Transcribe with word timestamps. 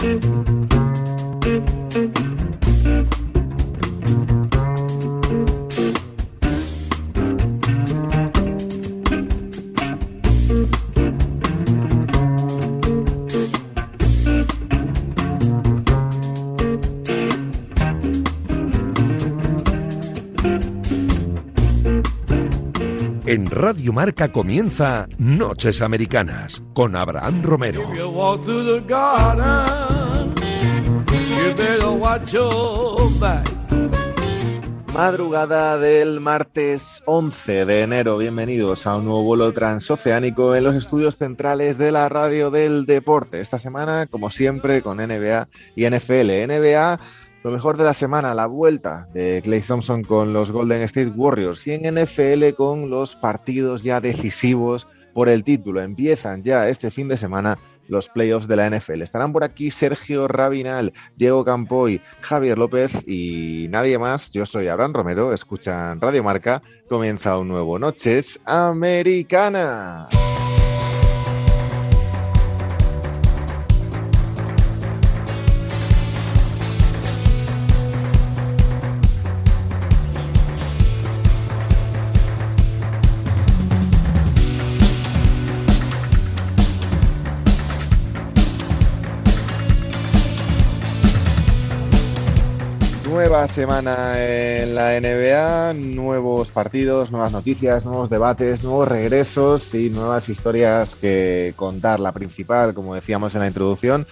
Thank 0.00 0.24
you. 0.24 0.57
En 23.30 23.44
Radio 23.44 23.92
Marca 23.92 24.32
comienza 24.32 25.06
Noches 25.18 25.82
Americanas 25.82 26.62
con 26.72 26.96
Abraham 26.96 27.42
Romero. 27.42 27.82
Madrugada 34.94 35.76
del 35.76 36.20
martes 36.20 37.02
11 37.04 37.66
de 37.66 37.82
enero. 37.82 38.16
Bienvenidos 38.16 38.86
a 38.86 38.96
un 38.96 39.04
nuevo 39.04 39.22
vuelo 39.24 39.52
transoceánico 39.52 40.56
en 40.56 40.64
los 40.64 40.74
estudios 40.74 41.18
centrales 41.18 41.76
de 41.76 41.92
la 41.92 42.08
radio 42.08 42.50
del 42.50 42.86
deporte. 42.86 43.42
Esta 43.42 43.58
semana, 43.58 44.06
como 44.06 44.30
siempre, 44.30 44.80
con 44.80 44.96
NBA 44.96 45.48
y 45.76 45.84
NFL. 45.84 46.46
NBA 46.46 46.98
lo 47.42 47.50
mejor 47.50 47.76
de 47.76 47.84
la 47.84 47.94
semana, 47.94 48.34
la 48.34 48.46
vuelta 48.46 49.08
de 49.12 49.40
Clay 49.42 49.60
Thompson 49.60 50.02
con 50.02 50.32
los 50.32 50.50
Golden 50.50 50.82
State 50.82 51.12
Warriors 51.14 51.66
y 51.66 51.72
en 51.72 51.94
NFL 51.94 52.54
con 52.56 52.90
los 52.90 53.16
partidos 53.16 53.82
ya 53.82 54.00
decisivos 54.00 54.86
por 55.14 55.28
el 55.28 55.44
título. 55.44 55.80
Empiezan 55.82 56.42
ya 56.42 56.68
este 56.68 56.90
fin 56.90 57.08
de 57.08 57.16
semana 57.16 57.58
los 57.88 58.08
playoffs 58.08 58.46
de 58.46 58.56
la 58.56 58.68
NFL. 58.68 59.02
Estarán 59.02 59.32
por 59.32 59.44
aquí 59.44 59.70
Sergio 59.70 60.28
Rabinal, 60.28 60.92
Diego 61.16 61.44
Campoy, 61.44 62.00
Javier 62.20 62.58
López 62.58 62.92
y 63.06 63.66
nadie 63.70 63.98
más. 63.98 64.30
Yo 64.30 64.46
soy 64.46 64.68
Abraham 64.68 64.94
Romero, 64.94 65.32
escuchan 65.32 66.00
Radio 66.00 66.22
Marca. 66.22 66.62
Comienza 66.88 67.38
un 67.38 67.48
nuevo 67.48 67.78
Noches 67.78 68.40
Americana. 68.44 70.08
Semana 93.48 94.14
en 94.18 94.74
la 94.74 95.00
NBA, 95.00 95.74
nuevos 95.74 96.50
partidos, 96.50 97.10
nuevas 97.10 97.32
noticias, 97.32 97.84
nuevos 97.84 98.10
debates, 98.10 98.62
nuevos 98.62 98.86
regresos 98.86 99.74
y 99.74 99.90
nuevas 99.90 100.28
historias 100.28 100.94
que 100.94 101.54
contar. 101.56 101.98
La 101.98 102.12
principal, 102.12 102.74
como 102.74 102.94
decíamos 102.94 103.34
en 103.34 103.40
la 103.40 103.48
introducción, 103.48 104.06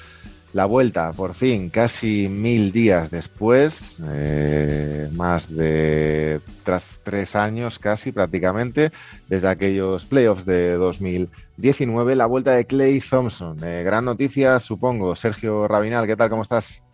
la 0.52 0.64
vuelta, 0.64 1.12
por 1.12 1.34
fin, 1.34 1.68
casi 1.68 2.28
mil 2.28 2.72
días 2.72 3.10
después, 3.10 4.00
eh, 4.08 5.10
más 5.12 5.54
de 5.54 6.40
tras 6.64 7.00
tres 7.02 7.36
años 7.36 7.78
casi 7.78 8.12
prácticamente, 8.12 8.90
desde 9.28 9.48
aquellos 9.48 10.06
playoffs 10.06 10.46
de 10.46 10.72
2019, 10.72 12.16
la 12.16 12.26
vuelta 12.26 12.52
de 12.52 12.64
Clay 12.64 13.00
Thompson. 13.00 13.58
Eh, 13.62 13.82
gran 13.84 14.06
noticia, 14.06 14.58
supongo. 14.60 15.14
Sergio 15.14 15.68
Rabinal, 15.68 16.06
¿qué 16.06 16.16
tal? 16.16 16.30
¿Cómo 16.30 16.42
estás? 16.42 16.85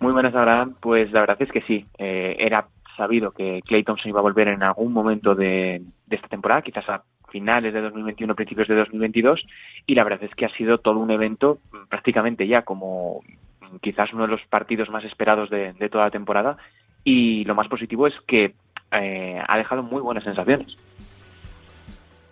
Muy 0.00 0.12
buenas, 0.12 0.34
Abraham. 0.34 0.74
Pues 0.80 1.10
la 1.12 1.20
verdad 1.20 1.40
es 1.40 1.50
que 1.50 1.62
sí. 1.62 1.86
Eh, 1.98 2.36
era 2.38 2.66
sabido 2.96 3.30
que 3.30 3.62
Clay 3.64 3.84
Thompson 3.84 4.08
iba 4.10 4.20
a 4.20 4.22
volver 4.22 4.48
en 4.48 4.62
algún 4.62 4.92
momento 4.92 5.34
de, 5.34 5.82
esta 6.10 6.28
temporada, 6.28 6.62
quizás 6.62 6.88
a 6.88 7.02
finales 7.28 7.74
de 7.74 7.80
2021, 7.82 8.34
principios 8.34 8.68
de 8.68 8.76
2022, 8.76 9.44
y 9.86 9.94
la 9.94 10.04
verdad 10.04 10.22
es 10.22 10.34
que 10.34 10.46
ha 10.46 10.50
sido 10.50 10.78
todo 10.78 10.98
un 10.98 11.10
evento 11.10 11.58
mm, 11.72 11.88
prácticamente 11.88 12.46
ya 12.46 12.62
como 12.62 13.22
mm, 13.60 13.76
quizás 13.82 14.12
uno 14.12 14.22
de 14.22 14.30
los 14.30 14.40
partidos 14.46 14.88
más 14.88 15.04
esperados 15.04 15.50
de, 15.50 15.74
toda 15.90 16.04
la 16.04 16.10
temporada, 16.10 16.56
y 17.04 17.44
lo 17.44 17.54
más 17.54 17.68
positivo 17.68 18.06
es 18.06 18.14
que 18.26 18.54
eh, 18.92 19.42
ha 19.46 19.58
dejado 19.58 19.82
muy 19.82 20.00
buenas 20.00 20.24
sensaciones. 20.24 20.76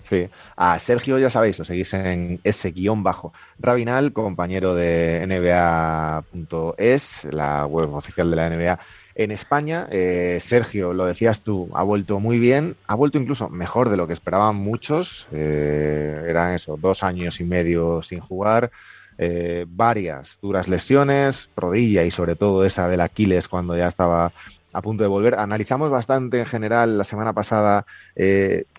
Sí. 0.09 0.27
A 0.57 0.79
Sergio, 0.79 1.19
ya 1.19 1.31
sabéis, 1.31 1.59
lo 1.59 1.65
seguís 1.65 1.95
en 1.95 2.39
ese 2.45 2.73
guion 2.73 3.03
bajo. 3.03 3.33
Rabinal, 3.59 4.13
compañero 4.13 4.75
de 4.75 5.25
NBA.es, 5.27 7.25
la 7.31 7.65
web 7.65 7.95
oficial 7.95 8.31
de 8.31 8.37
la 8.37 8.51
NBA 8.51 8.79
en 9.15 9.31
España. 9.31 9.89
Eh, 9.91 10.37
Sergio, 10.41 10.93
lo 10.93 11.07
decías 11.07 11.41
tú, 11.41 11.71
ha 11.75 11.83
vuelto 11.83 12.21
muy 12.21 12.39
bien, 12.39 12.77
ha 12.87 12.95
vuelto 12.95 13.17
incluso 13.17 13.49
mejor 13.49 13.89
de 13.89 13.97
lo 13.97 14.07
que 14.07 14.13
esperaban 14.13 14.57
muchos. 14.57 15.27
Eh, 15.33 16.27
eran 16.29 16.53
eso, 16.53 16.77
dos 16.77 17.03
años 17.03 17.41
y 17.41 17.45
medio 17.45 18.03
sin 18.03 18.21
jugar. 18.21 18.71
Eh, 19.17 19.65
varias 19.69 20.39
duras 20.43 20.69
lesiones, 20.69 21.49
rodilla 21.57 22.03
y 22.05 22.11
sobre 22.11 22.37
todo 22.37 22.63
esa 22.65 22.89
del 22.89 23.01
Aquiles 23.01 23.49
cuando 23.49 23.75
ya 23.75 23.87
estaba 23.87 24.33
a 24.75 24.83
punto 24.83 25.03
de 25.03 25.09
volver. 25.09 25.37
Analizamos 25.39 25.89
bastante 25.89 26.39
en 26.39 26.45
general 26.45 26.99
la 26.99 27.05
semana 27.05 27.33
pasada 27.33 27.87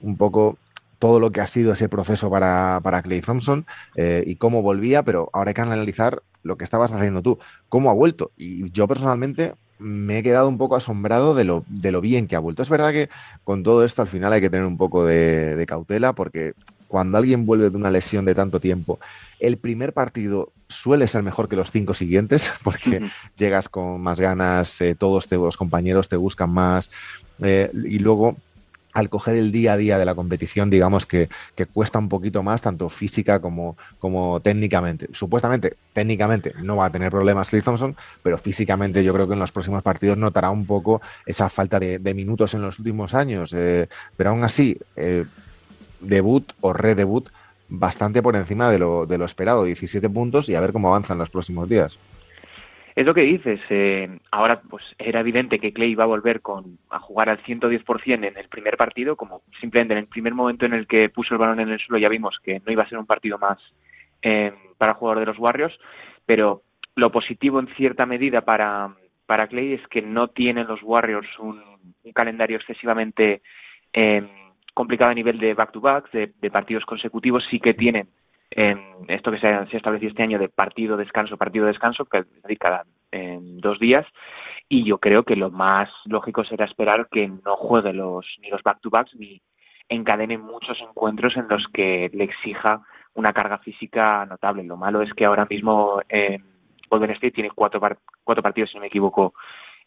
un 0.01 0.17
poco 0.17 0.59
todo 0.99 1.19
lo 1.19 1.31
que 1.31 1.41
ha 1.41 1.45
sido 1.45 1.73
ese 1.73 1.89
proceso 1.89 2.29
para, 2.29 2.79
para 2.83 3.01
Clay 3.01 3.21
Thompson 3.21 3.65
eh, 3.95 4.23
y 4.25 4.35
cómo 4.35 4.61
volvía, 4.61 5.03
pero 5.03 5.29
ahora 5.33 5.49
hay 5.49 5.53
que 5.53 5.61
analizar 5.61 6.21
lo 6.43 6.57
que 6.57 6.63
estabas 6.63 6.93
haciendo 6.93 7.21
tú, 7.21 7.39
cómo 7.69 7.89
ha 7.89 7.93
vuelto. 7.93 8.31
Y 8.37 8.69
yo 8.71 8.87
personalmente 8.87 9.53
me 9.77 10.19
he 10.19 10.23
quedado 10.23 10.47
un 10.47 10.57
poco 10.57 10.75
asombrado 10.75 11.35
de 11.35 11.43
lo, 11.43 11.65
de 11.67 11.91
lo 11.91 12.01
bien 12.01 12.27
que 12.27 12.35
ha 12.35 12.39
vuelto. 12.39 12.61
Es 12.61 12.69
verdad 12.69 12.91
que 12.91 13.09
con 13.43 13.63
todo 13.63 13.83
esto 13.83 14.01
al 14.01 14.07
final 14.07 14.31
hay 14.31 14.41
que 14.41 14.49
tener 14.49 14.65
un 14.65 14.77
poco 14.77 15.05
de, 15.05 15.63
cautela 15.67 16.13
porque 16.13 16.53
cuando 16.87 17.17
alguien 17.17 17.45
vuelve 17.45 17.69
de 17.69 17.75
una 17.75 17.91
lesión 17.91 18.25
de 18.25 18.35
tanto 18.35 18.59
tiempo, 18.59 18.99
el 19.39 19.57
primer 19.57 19.91
partido 19.91 20.51
suele 20.69 21.07
ser 21.07 21.23
mejor 21.23 21.49
que 21.49 21.55
los 21.55 21.71
cinco 21.71 21.93
siguientes 21.93 22.53
porque 22.63 23.03
llegas 23.37 23.67
con 23.67 24.01
más 24.01 24.19
ganas, 24.19 24.79
eh, 24.81 24.95
todos 24.95 25.29
los 25.29 25.57
compañeros 25.57 26.07
te 26.07 26.15
buscan 26.15 26.51
más 26.51 26.89
eh, 27.41 27.69
y 27.73 27.99
luego 27.99 28.37
al 28.95 29.09
coger 29.09 29.35
el 29.35 29.51
día 29.51 29.73
a 29.73 29.77
día 29.77 29.99
de 29.99 30.05
la 30.05 30.15
competición, 30.15 30.69
digamos 30.69 31.05
que, 31.05 31.27
cuesta 31.73 31.99
un 31.99 32.07
poquito 32.07 32.43
más, 32.43 32.61
tanto 32.61 32.87
física 32.87 33.41
como, 33.41 33.75
como 33.99 34.39
técnicamente. 34.39 35.09
Supuestamente, 35.11 35.75
técnicamente 35.91 36.53
no 36.63 36.77
va 36.77 36.85
a 36.85 36.91
tener 36.91 37.11
problemas 37.11 37.49
Clay 37.49 37.61
Thompson, 37.61 37.93
pero 38.23 38.37
físicamente 38.37 39.03
yo 39.03 39.13
creo 39.13 39.27
que 39.27 39.33
en 39.33 39.39
los 39.39 39.51
próximos 39.51 39.83
partidos 39.83 40.17
notará 40.17 40.49
un 40.49 40.65
poco 40.65 41.01
esa 41.25 41.49
falta 41.49 41.77
de, 41.77 42.13
minutos 42.13 42.53
en 42.53 42.61
los 42.61 42.79
últimos 42.79 43.13
años. 43.13 43.53
Eh, 43.53 43.89
pero 44.15 44.29
aún 44.29 44.45
así, 44.45 44.77
eh, 44.95 45.25
debut 45.99 46.53
o 46.61 46.71
redebut 46.71 47.27
bastante 47.67 48.23
por 48.23 48.37
encima 48.37 48.71
de 48.71 48.79
lo, 48.79 49.05
de 49.05 49.17
lo 49.17 49.25
esperado, 49.25 49.65
17 49.65 50.09
puntos 50.09 50.47
y 50.47 50.55
a 50.55 50.61
ver 50.61 50.71
cómo 50.71 50.87
avanzan 50.87 51.17
los 51.17 51.29
próximos 51.29 51.67
días. 51.67 51.99
Es 52.95 53.05
lo 53.05 53.13
que 53.13 53.21
dices. 53.21 53.59
Eh, 53.69 54.19
ahora, 54.31 54.61
pues 54.61 54.83
era 54.97 55.19
evidente 55.19 55.59
que 55.59 55.73
Clay 55.73 55.91
iba 55.91 56.05
a 56.05 56.07
volver 56.07 56.41
con, 56.41 56.79
a 56.89 56.99
jugar 56.99 57.29
al 57.29 57.43
110% 57.43 58.27
en 58.27 58.37
el 58.37 58.47
primer 58.47 58.77
partido, 58.77 59.17
como 59.17 59.41
simplemente 59.59 59.93
en 59.93 59.99
el 59.99 60.07
primer 60.07 60.33
momento 60.33 60.65
en 60.65 60.73
el 60.73 60.87
que 60.87 61.09
puso 61.09 61.33
el 61.33 61.39
balón 61.39 61.59
en 61.59 61.69
el 61.69 61.79
suelo 61.79 61.99
ya 61.99 62.07
vimos 62.07 62.39
que 62.41 62.61
no 62.65 62.71
iba 62.71 62.83
a 62.83 62.89
ser 62.89 62.97
un 62.97 63.05
partido 63.05 63.37
más 63.37 63.59
eh, 64.21 64.53
para 64.77 64.93
el 64.93 64.97
jugador 64.97 65.19
de 65.19 65.25
los 65.25 65.37
Warriors, 65.37 65.77
pero 66.25 66.63
lo 66.95 67.11
positivo 67.11 67.59
en 67.59 67.67
cierta 67.75 68.05
medida 68.05 68.41
para, 68.41 68.95
para 69.25 69.47
Clay 69.47 69.73
es 69.73 69.85
que 69.89 70.01
no 70.01 70.29
tienen 70.29 70.67
los 70.67 70.81
Warriors 70.81 71.27
un, 71.39 71.61
calendario 72.13 72.55
excesivamente 72.55 73.41
eh, 73.91 74.25
complicado 74.73 75.11
a 75.11 75.15
nivel 75.15 75.37
de 75.37 75.53
back-to-back, 75.53 76.11
de, 76.11 76.31
de 76.39 76.51
partidos 76.51 76.85
consecutivos, 76.85 77.43
sí 77.49 77.59
que 77.59 77.73
tienen 77.73 78.07
en 78.51 78.79
esto 79.07 79.31
que 79.31 79.39
se 79.39 79.47
ha, 79.47 79.63
establecido 79.63 80.09
este 80.09 80.23
año 80.23 80.39
de 80.39 80.49
partido, 80.49 80.97
descanso, 80.97 81.37
partido, 81.37 81.65
descanso, 81.65 82.05
que 82.05 82.23
cada 82.57 82.85
en 83.11 83.59
dos 83.59 83.79
días. 83.79 84.05
Y 84.67 84.83
yo 84.83 84.97
creo 84.97 85.23
que 85.23 85.35
lo 85.35 85.51
más 85.51 85.89
lógico 86.05 86.43
será 86.43 86.65
esperar 86.65 87.07
que 87.11 87.27
no 87.27 87.55
juegue 87.55 87.93
los, 87.93 88.25
ni 88.41 88.49
los 88.49 88.63
back-to-backs 88.63 89.15
ni 89.15 89.41
encadene 89.89 90.37
muchos 90.37 90.79
encuentros 90.81 91.37
en 91.37 91.47
los 91.47 91.67
que 91.71 92.09
le 92.13 92.23
exija 92.23 92.81
una 93.13 93.31
carga 93.31 93.59
física 93.59 94.25
notable. 94.25 94.63
Lo 94.63 94.77
malo 94.77 95.01
es 95.01 95.13
que 95.13 95.25
ahora 95.25 95.45
mismo 95.49 96.01
eh, 96.09 96.39
Golden 96.89 97.11
State 97.11 97.31
tiene 97.31 97.51
cuatro, 97.51 97.79
cuatro 98.23 98.43
partidos, 98.43 98.71
si 98.71 98.77
no 98.77 98.81
me 98.81 98.87
equivoco, 98.87 99.33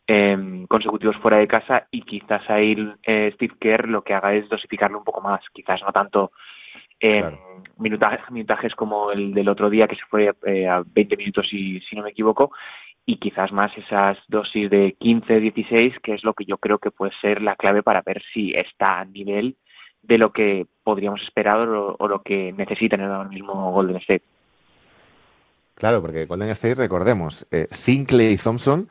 eh, 0.07 0.65
consecutivos 0.69 1.17
fuera 1.19 1.39
de 1.39 1.49
casa 1.49 1.87
y 1.91 2.03
quizás 2.03 2.49
ahí 2.49 2.77
eh, 3.03 3.33
Steve 3.35 3.55
Kerr 3.61 3.89
lo 3.89 4.03
que 4.03 4.15
haga 4.15 4.33
es 4.35 4.49
dosificarlo 4.49 4.99
un 4.99 5.05
poco 5.05 5.21
más. 5.21 5.41
Quizás 5.53 5.83
no 5.83 5.93
tanto 5.93 6.33
eh, 7.01 7.25
minutajes, 7.79 8.75
como 8.75 9.11
el 9.13 9.33
del 9.35 9.49
otro 9.49 9.71
día 9.71 9.87
que 9.87 9.97
se 9.97 10.05
fue 10.09 10.35
eh, 10.45 10.67
a 10.67 10.83
20 10.85 11.17
minutos 11.17 11.47
si, 11.49 11.81
si 11.81 11.97
no 11.97 12.03
me 12.03 12.11
equivoco 12.11 12.51
y 13.07 13.17
quizás 13.17 13.53
más 13.53 13.73
esas 13.79 14.19
dosis 14.29 14.69
de 14.69 14.95
15, 14.99 15.41
16 15.41 15.95
que 16.03 16.15
es 16.15 16.25
lo 16.25 16.35
que 16.35 16.45
yo 16.45 16.59
creo 16.59 16.79
que 16.79 16.91
puede 16.91 17.13
ser 17.21 17.41
la 17.41 17.57
clave 17.57 17.83
para 17.83 18.03
ver 18.03 18.23
si 18.35 18.53
está 18.53 19.01
a 19.01 19.05
nivel 19.07 19.57
de 20.03 20.19
lo 20.19 20.33
que 20.33 20.67
podríamos 20.85 21.23
esperar 21.23 21.69
o, 21.69 22.09
lo 22.09 22.23
que 22.23 22.53
necesitan 22.53 23.01
en 23.01 23.11
el 23.11 23.29
mismo 23.29 23.73
Golden 23.73 23.97
State. 23.97 24.25
Claro, 25.75 26.03
porque 26.03 26.27
Golden 26.27 26.51
State, 26.51 26.75
recordemos, 26.75 27.47
eh, 27.51 27.67
sin 27.71 28.05
Clay 28.05 28.37
Thompson 28.37 28.89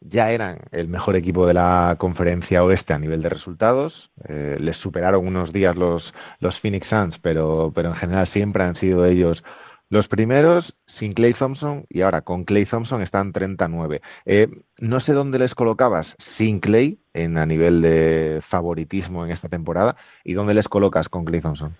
ya 0.00 0.30
eran 0.30 0.58
el 0.72 0.88
mejor 0.88 1.16
equipo 1.16 1.46
de 1.46 1.54
la 1.54 1.96
conferencia 1.98 2.64
oeste 2.64 2.92
a 2.92 2.98
nivel 2.98 3.22
de 3.22 3.28
resultados. 3.28 4.10
Eh, 4.28 4.56
les 4.60 4.76
superaron 4.76 5.26
unos 5.26 5.52
días 5.52 5.76
los, 5.76 6.14
los 6.40 6.60
Phoenix 6.60 6.88
Suns, 6.88 7.18
pero, 7.18 7.72
pero 7.74 7.88
en 7.88 7.94
general 7.94 8.26
siempre 8.26 8.64
han 8.64 8.76
sido 8.76 9.04
ellos 9.04 9.44
los 9.90 10.06
primeros 10.06 10.78
sin 10.86 11.12
Clay 11.12 11.32
Thompson 11.32 11.86
y 11.88 12.02
ahora 12.02 12.20
con 12.20 12.44
Clay 12.44 12.66
Thompson 12.66 13.00
están 13.00 13.32
39. 13.32 14.00
Eh, 14.26 14.48
no 14.78 15.00
sé 15.00 15.14
dónde 15.14 15.38
les 15.38 15.54
colocabas 15.54 16.14
sin 16.18 16.60
Clay 16.60 16.98
en, 17.14 17.38
a 17.38 17.46
nivel 17.46 17.80
de 17.80 18.40
favoritismo 18.42 19.24
en 19.24 19.30
esta 19.30 19.48
temporada 19.48 19.96
y 20.24 20.34
dónde 20.34 20.54
les 20.54 20.68
colocas 20.68 21.08
con 21.08 21.24
Clay 21.24 21.40
Thompson. 21.40 21.74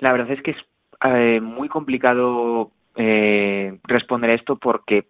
La 0.00 0.12
verdad 0.12 0.30
es 0.32 0.42
que 0.42 0.50
es 0.50 1.42
muy 1.42 1.68
complicado 1.68 2.72
eh, 2.96 3.78
responder 3.84 4.30
esto 4.30 4.56
porque 4.56 5.06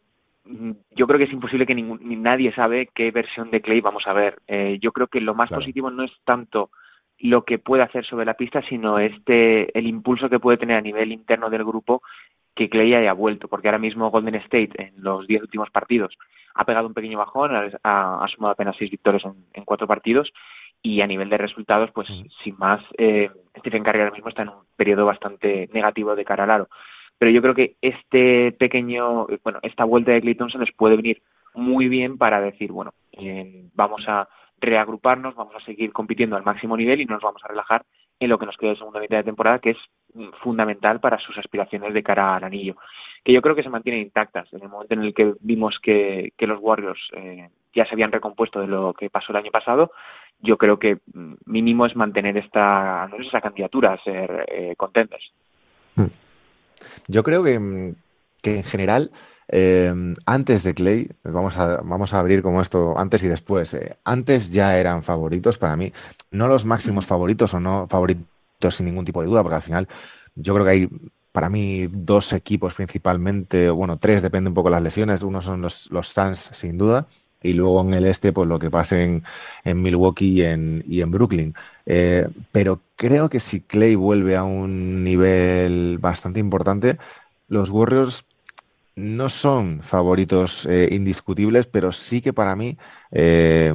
yo 0.91 1.07
creo 1.07 1.19
que 1.19 1.25
es 1.25 1.33
imposible 1.33 1.67
que 1.67 1.75
ningún, 1.75 2.01
ni 2.03 2.17
nadie 2.17 2.53
sabe 2.53 2.89
qué 2.95 3.11
versión 3.11 3.51
de 3.51 3.61
Clay 3.61 3.81
vamos 3.81 4.07
a 4.07 4.13
ver. 4.13 4.39
Eh, 4.47 4.79
yo 4.81 4.93
creo 4.93 5.07
que 5.07 5.21
lo 5.21 5.35
más 5.35 5.51
positivo 5.51 5.91
no 5.91 6.05
es 6.05 6.13
tanto 6.25 6.71
lo 7.19 7.45
que 7.45 7.59
puede 7.59 7.83
hacer 7.83 8.05
sobre 8.05 8.25
la 8.25 8.35
pista, 8.35 8.63
sino 8.63 8.99
este 8.99 9.77
el 9.77 9.87
impulso 9.87 10.29
que 10.29 10.39
puede 10.39 10.59
tener 10.59 10.77
a 10.77 10.81
nivel 10.81 11.13
interno 11.13 11.51
del 11.51 11.65
grupo 11.65 12.03
que 12.55 12.69
Clay 12.69 12.95
haya 12.95 13.13
vuelto, 13.13 13.49
porque 13.49 13.69
ahora 13.69 13.79
mismo 13.79 14.11
Golden 14.11 14.37
State 14.37 14.71
en 14.77 15.03
los 15.03 15.27
diez 15.27 15.43
últimos 15.43 15.71
partidos 15.71 16.17
ha 16.55 16.65
pegado 16.65 16.89
un 16.89 16.95
pequeño 16.95 17.19
bajón, 17.19 17.53
ha, 17.55 18.27
sumado 18.35 18.53
apenas 18.53 18.77
seis 18.77 18.91
victorias 18.91 19.23
en, 19.53 19.65
cuatro 19.65 19.87
partidos 19.87 20.33
y 20.83 21.01
a 21.01 21.07
nivel 21.07 21.29
de 21.29 21.39
resultados, 21.39 21.91
pues 21.93 22.11
mm. 22.11 22.27
sin 22.43 22.59
más, 22.59 22.83
eh, 22.97 23.31
Stephen 23.59 23.85
Curry 23.85 24.01
ahora 24.01 24.13
mismo 24.13 24.29
está 24.29 24.43
en 24.43 24.49
un 24.49 24.65
periodo 24.77 25.07
bastante 25.07 25.69
negativo 25.73 26.17
de 26.17 26.25
cara 26.25 26.45
al 26.45 26.51
aro 26.51 26.69
pero 27.19 27.31
yo 27.31 27.43
creo 27.43 27.55
que 27.55 27.77
este 27.83 28.53
pequeño, 28.53 29.27
bueno, 29.43 29.59
esta 29.63 29.85
vuelta 29.85 30.13
de 30.13 30.21
Clayton 30.21 30.51
se 30.51 30.59
les 30.59 30.73
puede 30.73 30.97
venir 30.97 31.23
muy 31.55 31.89
bien 31.89 32.19
para 32.19 32.41
decir, 32.41 32.71
bueno, 32.73 32.93
eh, 33.13 33.65
vamos 33.75 34.05
a 34.07 34.29
reagruparnos, 34.61 35.35
vamos 35.35 35.55
a 35.57 35.65
seguir 35.65 35.93
compitiendo 35.93 36.37
al 36.37 36.45
máximo 36.45 36.77
nivel 36.77 37.01
y 37.01 37.05
no 37.05 37.15
nos 37.15 37.23
vamos 37.23 37.45
a 37.45 37.49
relajar 37.49 37.85
en 38.21 38.31
lo 38.31 38.39
que 38.39 38.47
nos 38.47 38.57
queda 38.57 38.71
de 38.71 38.77
segunda 38.77 39.01
mitad 39.01 39.19
de 39.19 39.25
temporada, 39.25 39.59
que 39.61 39.71
es 39.71 39.79
mm, 40.15 40.31
fundamental 40.43 41.01
para 41.01 41.19
sus 41.19 41.37
aspiraciones 41.39 41.95
de 41.95 42.03
cara 42.03 42.37
al 42.37 42.45
anillo, 42.45 42.77
que 43.25 43.33
yo 43.33 43.41
creo 43.41 43.55
que 43.55 43.63
se 43.63 43.69
mantienen 43.69 44.03
intactas. 44.03 44.53
En 44.53 44.63
el 44.63 44.69
momento 44.69 44.95
en 44.95 45.03
el 45.03 45.15
que 45.15 45.35
vimos 45.41 45.79
que, 45.81 46.33
que 46.37 46.47
los 46.47 46.59
Warriors 46.61 47.01
eh, 47.15 47.49
ya 47.75 47.85
se 47.85 47.95
habían 47.95 48.13
recompuesto 48.13 48.61
de 48.61 48.67
lo 48.67 48.93
que 48.95 49.11
pasó 49.11 49.33
el 49.33 49.37
año 49.37 49.51
pasado, 49.53 49.93
yo 50.41 50.57
creo 50.57 50.79
que 50.79 50.99
mm, 51.15 51.35
mínimo 51.47 51.87
es 51.87 51.95
mantener 51.95 52.37
esta, 52.37 53.09
esa 53.19 53.41
candidatura, 53.41 53.97
ser 54.03 54.47
eh, 54.49 54.75
contentes. 54.77 55.23
Mm. 55.95 56.07
Yo 57.07 57.23
creo 57.23 57.43
que, 57.43 57.59
mm, 57.59 57.95
en 58.45 58.65
general, 58.65 59.11
em, 59.49 60.15
antes 60.27 60.63
de 60.63 60.75
Clay, 60.75 61.11
vamos 61.25 61.57
a, 61.57 61.79
vamos 61.83 62.15
a 62.15 62.19
abrir 62.19 62.43
como 62.43 62.61
esto 62.61 62.99
antes 62.99 63.23
y 63.25 63.29
después. 63.29 63.75
Eh, 63.75 63.97
antes 64.05 64.51
ya 64.51 64.79
eran 64.79 65.03
favoritos 65.03 65.59
para 65.59 65.77
mí, 65.77 65.93
no 66.31 66.49
los 66.49 66.65
máximos 66.65 67.07
favoritos 67.07 67.55
o 67.55 67.61
no 67.61 67.87
favoritos 67.89 68.75
sin 68.75 68.87
ningún 68.87 69.05
tipo 69.05 69.21
de 69.21 69.29
duda, 69.29 69.43
porque 69.43 69.57
al 69.57 69.63
final 69.63 69.89
yo 70.35 70.55
creo 70.55 70.65
que 70.65 70.73
hay 70.73 70.89
para 71.33 71.49
mí 71.49 71.87
dos 71.91 72.33
equipos 72.33 72.75
principalmente, 72.75 73.71
bueno, 73.71 73.99
tres, 73.99 74.23
depende 74.23 74.49
un 74.49 74.55
poco 74.55 74.69
de 74.71 74.77
las 74.77 74.83
lesiones. 74.83 75.23
Uno 75.23 75.41
son 75.41 75.61
los, 75.63 75.91
los 75.91 76.09
Suns, 76.09 76.51
sin 76.53 76.77
duda, 76.79 77.07
y 77.43 77.53
luego 77.53 77.81
en 77.83 77.95
el 77.95 78.07
este, 78.07 78.33
pues 78.33 78.49
lo 78.49 78.59
que 78.59 78.71
pase 78.71 79.05
en, 79.05 79.23
en 79.65 79.81
Milwaukee 79.83 80.27
y 80.27 80.43
en, 80.43 80.83
y 80.87 81.01
en 81.01 81.11
Brooklyn. 81.11 81.55
Eh, 81.87 82.27
pero 82.51 82.81
creo 82.99 83.31
que 83.31 83.41
si 83.41 83.61
Clay 83.61 83.95
vuelve 83.95 84.37
a 84.37 84.43
un 84.43 85.05
nivel 85.05 85.99
bastante 85.99 86.41
importante, 86.41 86.99
los 87.47 87.71
Warriors 87.71 88.25
no 88.97 89.29
son 89.29 89.81
favoritos 89.83 90.67
eh, 90.67 90.89
indiscutibles, 90.91 91.67
pero 91.67 91.93
sí 91.93 92.21
que 92.21 92.33
para 92.33 92.57
mí 92.57 92.77
eh, 93.13 93.73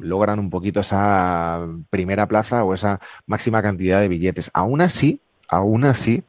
logran 0.00 0.38
un 0.38 0.48
poquito 0.48 0.80
esa 0.80 1.68
primera 1.90 2.26
plaza 2.26 2.64
o 2.64 2.72
esa 2.72 2.98
máxima 3.26 3.60
cantidad 3.60 4.00
de 4.00 4.08
billetes. 4.08 4.50
Aún 4.54 4.80
así, 4.80 5.20
aún 5.48 5.84
así, 5.84 6.24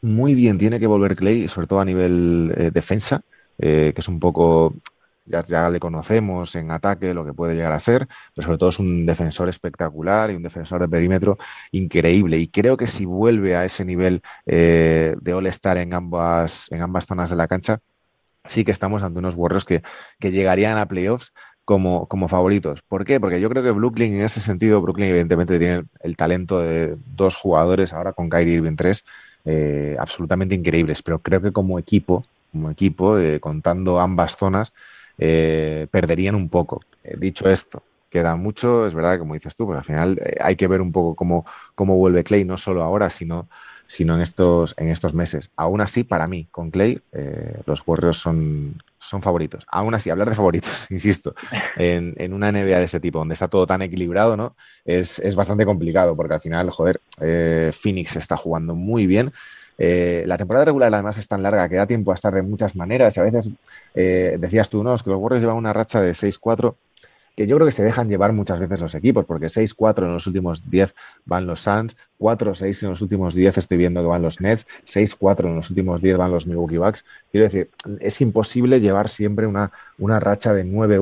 muy 0.00 0.34
bien 0.34 0.58
tiene 0.58 0.78
que 0.78 0.86
volver 0.86 1.16
Clay, 1.16 1.48
sobre 1.48 1.66
todo 1.66 1.80
a 1.80 1.84
nivel 1.84 2.70
defensa, 2.72 3.22
que 3.58 3.94
es 3.96 4.08
un 4.08 4.20
poco 4.20 4.74
ya, 5.26 5.70
le 5.70 5.80
conocemos 5.80 6.54
en 6.54 6.70
ataque 6.70 7.14
lo 7.14 7.24
que 7.24 7.32
puede 7.32 7.54
llegar 7.54 7.72
a 7.72 7.80
ser, 7.80 8.08
pero 8.34 8.46
sobre 8.46 8.58
todo 8.58 8.68
es 8.70 8.78
un 8.78 9.06
defensor 9.06 9.48
espectacular 9.48 10.30
y 10.30 10.34
un 10.34 10.42
defensor 10.42 10.80
de 10.80 10.88
perímetro 10.88 11.38
increíble. 11.72 12.38
Y 12.38 12.48
creo 12.48 12.76
que 12.76 12.86
si 12.86 13.04
vuelve 13.04 13.56
a 13.56 13.64
ese 13.64 13.84
nivel 13.84 14.22
eh, 14.46 15.16
de 15.20 15.34
All-Star 15.34 15.78
en 15.78 15.94
ambas, 15.94 16.70
en 16.72 16.82
ambas 16.82 17.06
zonas 17.06 17.30
de 17.30 17.36
la 17.36 17.48
cancha, 17.48 17.80
sí 18.44 18.64
que 18.64 18.70
estamos 18.70 19.02
ante 19.02 19.18
unos 19.18 19.34
Warriors 19.34 19.64
que, 19.64 19.82
que 20.18 20.30
llegarían 20.30 20.78
a 20.78 20.86
playoffs 20.86 21.32
como, 21.64 22.06
como, 22.06 22.28
favoritos. 22.28 22.82
¿Por 22.82 23.04
qué? 23.04 23.18
Porque 23.18 23.40
yo 23.40 23.50
creo 23.50 23.62
que 23.62 23.72
Brooklyn, 23.72 24.14
en 24.14 24.24
ese 24.24 24.40
sentido, 24.40 24.80
Brooklyn 24.80 25.08
evidentemente 25.08 25.58
tiene 25.58 25.84
el, 26.00 26.16
talento 26.16 26.60
de 26.60 26.96
dos 27.16 27.34
jugadores, 27.34 27.92
ahora 27.92 28.12
con 28.12 28.30
Kyrie 28.30 28.54
Irving 28.54 28.76
3, 28.76 29.04
eh, 29.46 29.96
absolutamente 29.98 30.54
increíbles, 30.54 31.02
pero 31.02 31.18
creo 31.18 31.42
que 31.42 31.52
como 31.52 31.78
equipo, 31.78 32.24
como 32.52 32.70
equipo, 32.70 33.18
eh, 33.18 33.40
contando 33.40 34.00
ambas 34.00 34.36
zonas, 34.36 34.72
eh, 35.18 35.86
perderían 35.90 36.34
un 36.34 36.48
poco. 36.48 36.82
Eh, 37.02 37.16
dicho 37.18 37.48
esto, 37.48 37.82
queda 38.10 38.36
mucho, 38.36 38.86
es 38.86 38.94
verdad, 38.94 39.18
como 39.18 39.34
dices 39.34 39.56
tú, 39.56 39.66
pero 39.66 39.78
al 39.78 39.84
final 39.84 40.18
eh, 40.22 40.36
hay 40.40 40.56
que 40.56 40.68
ver 40.68 40.80
un 40.80 40.92
poco 40.92 41.14
cómo, 41.14 41.46
cómo 41.74 41.96
vuelve 41.96 42.24
Clay, 42.24 42.44
no 42.44 42.58
solo 42.58 42.82
ahora, 42.82 43.08
sino, 43.10 43.48
sino 43.86 44.14
en, 44.14 44.20
estos, 44.20 44.74
en 44.76 44.88
estos 44.88 45.14
meses. 45.14 45.50
Aún 45.56 45.80
así, 45.80 46.04
para 46.04 46.26
mí, 46.26 46.48
con 46.50 46.70
Clay, 46.70 47.00
los 47.66 47.82
Warriors 47.86 48.18
son, 48.18 48.82
son 48.98 49.22
favoritos. 49.22 49.64
Aún 49.70 49.94
así, 49.94 50.10
hablar 50.10 50.28
de 50.28 50.34
favoritos, 50.34 50.86
insisto, 50.90 51.34
en, 51.76 52.14
en, 52.18 52.32
una 52.32 52.52
NBA 52.52 52.78
de 52.78 52.84
ese 52.84 53.00
tipo, 53.00 53.18
donde 53.18 53.34
está 53.34 53.48
todo 53.48 53.66
tan 53.66 53.82
equilibrado, 53.82 54.36
¿no? 54.36 54.56
Es, 54.84 55.18
es 55.20 55.34
bastante 55.34 55.64
complicado, 55.64 56.16
porque 56.16 56.34
al 56.34 56.40
final, 56.40 56.70
joder, 56.70 57.00
Phoenix 57.72 58.16
está 58.16 58.36
jugando 58.36 58.74
muy 58.74 59.06
bien. 59.06 59.32
Eh, 59.78 60.24
la 60.26 60.38
temporada 60.38 60.64
regular 60.64 60.92
además 60.92 61.18
es 61.18 61.28
tan 61.28 61.42
larga 61.42 61.68
que 61.68 61.76
da 61.76 61.86
tiempo 61.86 62.10
a 62.10 62.14
estar 62.14 62.32
de 62.32 62.42
muchas 62.42 62.76
maneras 62.76 63.16
y 63.16 63.20
a 63.20 63.22
veces 63.22 63.50
eh, 63.94 64.36
decías 64.38 64.70
tú, 64.70 64.82
no, 64.82 64.96
que 64.96 65.10
los 65.10 65.20
Warriors 65.20 65.42
llevan 65.42 65.56
una 65.56 65.72
racha 65.72 66.00
de 66.00 66.12
6-4 66.12 66.74
que 67.36 67.46
yo 67.46 67.56
creo 67.56 67.66
que 67.66 67.72
se 67.72 67.84
dejan 67.84 68.08
llevar 68.08 68.32
muchas 68.32 68.58
veces 68.58 68.80
los 68.80 68.94
equipos, 68.94 69.26
porque 69.26 69.46
6-4 69.46 70.04
en 70.04 70.14
los 70.14 70.26
últimos 70.26 70.68
10 70.70 70.94
van 71.26 71.46
los 71.46 71.60
Suns, 71.60 71.94
4-6 72.18 72.82
en 72.82 72.90
los 72.90 73.02
últimos 73.02 73.34
10 73.34 73.58
estoy 73.58 73.76
viendo 73.76 74.00
que 74.00 74.06
van 74.06 74.22
los 74.22 74.40
Nets, 74.40 74.66
6-4 74.86 75.44
en 75.44 75.56
los 75.56 75.68
últimos 75.68 76.00
10 76.00 76.16
van 76.16 76.30
los 76.30 76.46
Milwaukee 76.46 76.78
Bucks. 76.78 77.04
Quiero 77.30 77.46
decir, 77.46 77.70
es 78.00 78.20
imposible 78.22 78.80
llevar 78.80 79.10
siempre 79.10 79.46
una, 79.46 79.70
una 79.98 80.18
racha 80.18 80.54
de 80.54 80.64
9-1, 80.64 80.98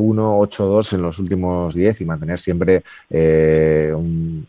8-2 0.50 0.94
en 0.94 1.02
los 1.02 1.20
últimos 1.20 1.74
10 1.74 2.00
y 2.00 2.04
mantener 2.04 2.40
siempre 2.40 2.82
eh, 3.10 3.94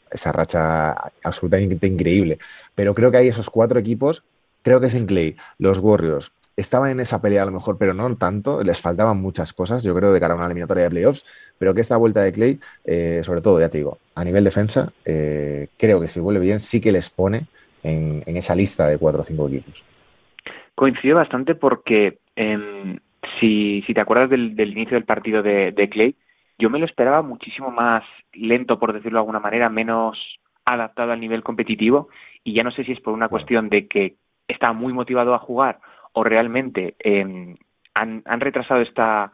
esa 0.10 0.32
racha 0.32 0.96
absolutamente 1.24 1.86
increíble. 1.86 2.40
Pero 2.74 2.96
creo 2.96 3.12
que 3.12 3.18
hay 3.18 3.28
esos 3.28 3.52
cuatro 3.52 3.80
equipos, 3.80 4.24
creo 4.64 4.82
que 4.82 4.88
es 4.88 4.96
en 4.96 5.06
Clay, 5.06 5.36
los 5.60 5.78
Warriors, 5.78 6.32
estaban 6.56 6.92
en 6.92 7.00
esa 7.00 7.22
pelea 7.22 7.44
a 7.44 7.46
lo 7.46 7.52
mejor, 7.52 7.78
pero 7.78 7.94
no 7.94 8.16
tanto, 8.16 8.64
les 8.64 8.82
faltaban 8.82 9.22
muchas 9.22 9.54
cosas, 9.54 9.84
yo 9.84 9.94
creo, 9.96 10.14
de 10.14 10.20
cara 10.20 10.34
a 10.34 10.38
una 10.38 10.46
eliminatoria 10.46 10.84
de 10.84 10.90
playoffs, 10.90 11.26
pero 11.58 11.74
que 11.74 11.82
esta 11.82 11.98
vuelta 11.98 12.22
de 12.22 12.32
Clay, 12.32 12.60
eh, 12.86 13.22
sobre 13.24 13.42
todo, 13.42 13.60
ya 13.60 13.70
te 13.70 13.80
digo, 13.80 13.98
a 14.16 14.24
nivel 14.24 14.44
defensa, 14.44 14.92
eh, 15.04 15.68
creo 15.78 16.00
que 16.00 16.08
si 16.08 16.20
vuelve 16.20 16.40
bien, 16.40 16.60
sí 16.60 16.80
que 16.80 16.92
les 16.92 17.10
pone 17.10 17.46
en, 17.84 18.24
esa 18.26 18.56
lista 18.56 18.88
de 18.88 18.98
cuatro 18.98 19.22
o 19.22 19.26
cinco 19.26 19.48
equipos. 19.48 19.84
Coincido 20.74 21.18
bastante 21.18 21.56
porque 21.56 22.20
em, 22.36 23.00
si, 23.40 23.84
si 23.86 23.94
te 23.94 24.02
acuerdas 24.02 24.30
del, 24.30 24.60
inicio 24.60 24.96
del 24.96 25.06
partido 25.06 25.44
de, 25.44 25.72
de 25.72 25.90
Clay, 25.90 26.16
yo 26.58 26.70
me 26.70 26.80
lo 26.80 26.86
esperaba 26.86 27.22
muchísimo 27.22 27.70
más 27.70 28.04
lento, 28.34 28.80
por 28.80 28.94
decirlo 28.94 29.18
de 29.18 29.22
alguna 29.22 29.40
manera, 29.40 29.70
menos 29.70 30.18
adaptado 30.64 31.12
al 31.12 31.20
nivel 31.20 31.44
competitivo, 31.44 32.10
y 32.44 32.54
ya 32.54 32.64
no 32.64 32.72
sé 32.72 32.84
si 32.86 32.94
es 32.94 33.02
por 33.02 33.14
una 33.14 33.30
cuestión 33.30 33.70
de 33.70 33.88
que 33.88 34.16
está 34.48 34.74
muy 34.74 34.94
motivado 34.94 35.34
a 35.34 35.40
jugar 35.40 35.80
o 36.16 36.24
realmente 36.24 36.96
em, 37.00 37.56
han, 37.94 38.24
retrasado 38.40 38.82
esta, 38.82 39.32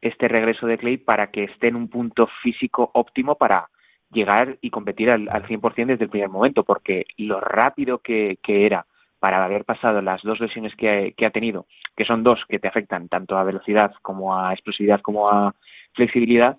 este 0.00 0.28
regreso 0.28 0.66
de 0.66 0.78
Clay 0.78 0.96
para 0.96 1.30
que 1.30 1.44
esté 1.44 1.68
en 1.68 1.76
un 1.76 1.88
punto 1.88 2.26
físico 2.42 2.90
óptimo 2.94 3.36
para 3.36 3.68
llegar 4.10 4.58
y 4.60 4.70
competir 4.70 5.10
al, 5.10 5.28
al 5.28 5.44
100% 5.46 5.86
desde 5.86 6.04
el 6.04 6.10
primer 6.10 6.30
momento, 6.30 6.64
porque 6.64 7.04
lo 7.18 7.40
rápido 7.40 7.98
que, 7.98 8.38
era 8.46 8.86
para 9.18 9.44
haber 9.44 9.64
pasado 9.64 10.02
las 10.02 10.22
dos 10.22 10.40
lesiones 10.40 10.74
que, 10.74 11.14
ha 11.24 11.30
tenido, 11.30 11.66
que 11.96 12.04
son 12.04 12.22
dos 12.22 12.40
que 12.48 12.58
te 12.58 12.68
afectan 12.68 13.08
tanto 13.08 13.36
a 13.36 13.44
velocidad 13.44 13.92
como 14.02 14.36
a 14.36 14.52
explosividad 14.52 15.00
como 15.00 15.30
a 15.30 15.54
flexibilidad, 15.92 16.58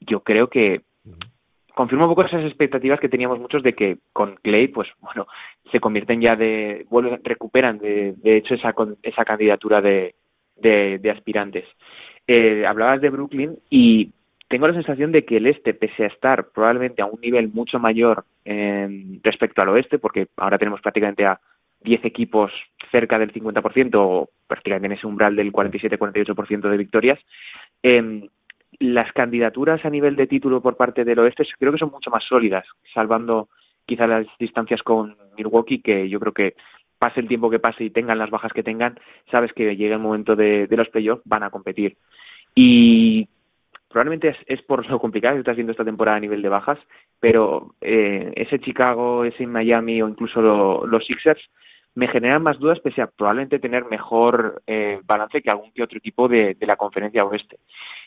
yo 0.00 0.20
creo 0.20 0.48
que 0.48 0.82
confirma 1.74 2.04
un 2.04 2.10
poco 2.10 2.24
esas 2.24 2.44
expectativas 2.44 3.00
que 3.00 3.08
teníamos 3.08 3.38
muchos 3.38 3.62
de 3.62 3.74
que 3.74 3.98
con 4.12 4.36
Clay, 4.36 4.68
pues 4.68 4.88
bueno, 5.00 5.26
se 5.70 5.80
convierten 5.80 6.20
ya 6.20 6.36
de, 6.36 6.86
vuelven, 6.88 7.20
recuperan 7.24 7.78
de, 7.78 8.14
de 8.16 8.36
hecho 8.36 8.54
esa, 8.54 8.74
esa 9.02 9.24
candidatura 9.24 9.80
de, 9.80 10.14
aspirantes. 11.12 11.64
Eh, 12.26 12.64
hablabas 12.66 13.00
de 13.00 13.10
Brooklyn 13.10 13.58
y 13.68 14.12
tengo 14.48 14.68
la 14.68 14.74
sensación 14.74 15.12
de 15.12 15.24
que 15.24 15.36
el 15.36 15.46
este, 15.46 15.74
pese 15.74 16.04
a 16.04 16.08
estar 16.08 16.48
probablemente 16.54 17.02
a 17.02 17.06
un 17.06 17.20
nivel 17.20 17.48
mucho 17.48 17.78
mayor 17.78 18.24
respecto 19.22 19.62
al 19.62 19.70
oeste, 19.70 19.98
porque 19.98 20.28
ahora 20.36 20.58
tenemos 20.58 20.80
prácticamente 20.82 21.24
a 21.24 21.40
10 21.84 22.04
equipos 22.04 22.52
cerca 22.90 23.18
del 23.18 23.32
50% 23.32 23.90
o 23.94 24.28
prácticamente 24.46 24.86
en 24.86 24.92
ese 24.92 25.06
umbral 25.06 25.34
del 25.34 25.52
47-48% 25.52 26.68
de 26.68 26.76
victorias. 26.76 27.18
Eh, 27.82 28.28
las 28.78 29.12
candidaturas 29.12 29.84
a 29.84 29.90
nivel 29.90 30.16
de 30.16 30.26
título 30.26 30.60
por 30.60 30.76
parte 30.76 31.04
del 31.04 31.18
oeste 31.18 31.44
creo 31.58 31.72
que 31.72 31.78
son 31.78 31.90
mucho 31.90 32.10
más 32.10 32.24
sólidas, 32.24 32.64
salvando 32.92 33.48
quizá 33.86 34.06
las 34.06 34.26
distancias 34.38 34.82
con 34.82 35.16
Milwaukee, 35.36 35.80
que 35.80 36.08
yo 36.08 36.18
creo 36.20 36.32
que 36.32 36.54
pase 36.98 37.20
el 37.20 37.28
tiempo 37.28 37.50
que 37.50 37.58
pase 37.58 37.84
y 37.84 37.90
tengan 37.90 38.18
las 38.18 38.30
bajas 38.30 38.52
que 38.52 38.62
tengan, 38.62 38.98
sabes 39.30 39.52
que 39.52 39.76
llega 39.76 39.96
el 39.96 40.00
momento 40.00 40.36
de, 40.36 40.66
los 40.70 40.88
playoffs, 40.88 41.22
van 41.24 41.42
a 41.42 41.50
competir. 41.50 41.96
Y 42.54 43.28
probablemente 43.88 44.34
es, 44.46 44.62
por 44.62 44.88
lo 44.88 44.98
complicado 44.98 45.34
que 45.34 45.40
estás 45.40 45.56
viendo 45.56 45.72
esta 45.72 45.84
temporada 45.84 46.16
a 46.16 46.20
nivel 46.20 46.40
de 46.40 46.48
bajas, 46.48 46.78
pero 47.20 47.74
eh, 47.80 48.32
ese 48.36 48.58
Chicago, 48.58 49.24
ese 49.24 49.46
Miami 49.46 50.00
o 50.02 50.08
incluso 50.08 50.86
los 50.86 51.04
Sixers 51.04 51.42
me 51.94 52.08
generan 52.08 52.42
más 52.42 52.58
dudas 52.58 52.80
pese 52.80 53.02
a 53.02 53.06
probablemente 53.06 53.58
tener 53.58 53.84
mejor 53.84 54.62
eh, 54.66 55.00
balance 55.04 55.40
que 55.40 55.50
algún 55.50 55.72
que 55.72 55.82
otro 55.82 55.98
equipo 55.98 56.28
de, 56.28 56.56
la 56.60 56.76
conferencia 56.76 57.24
oeste. 57.24 57.58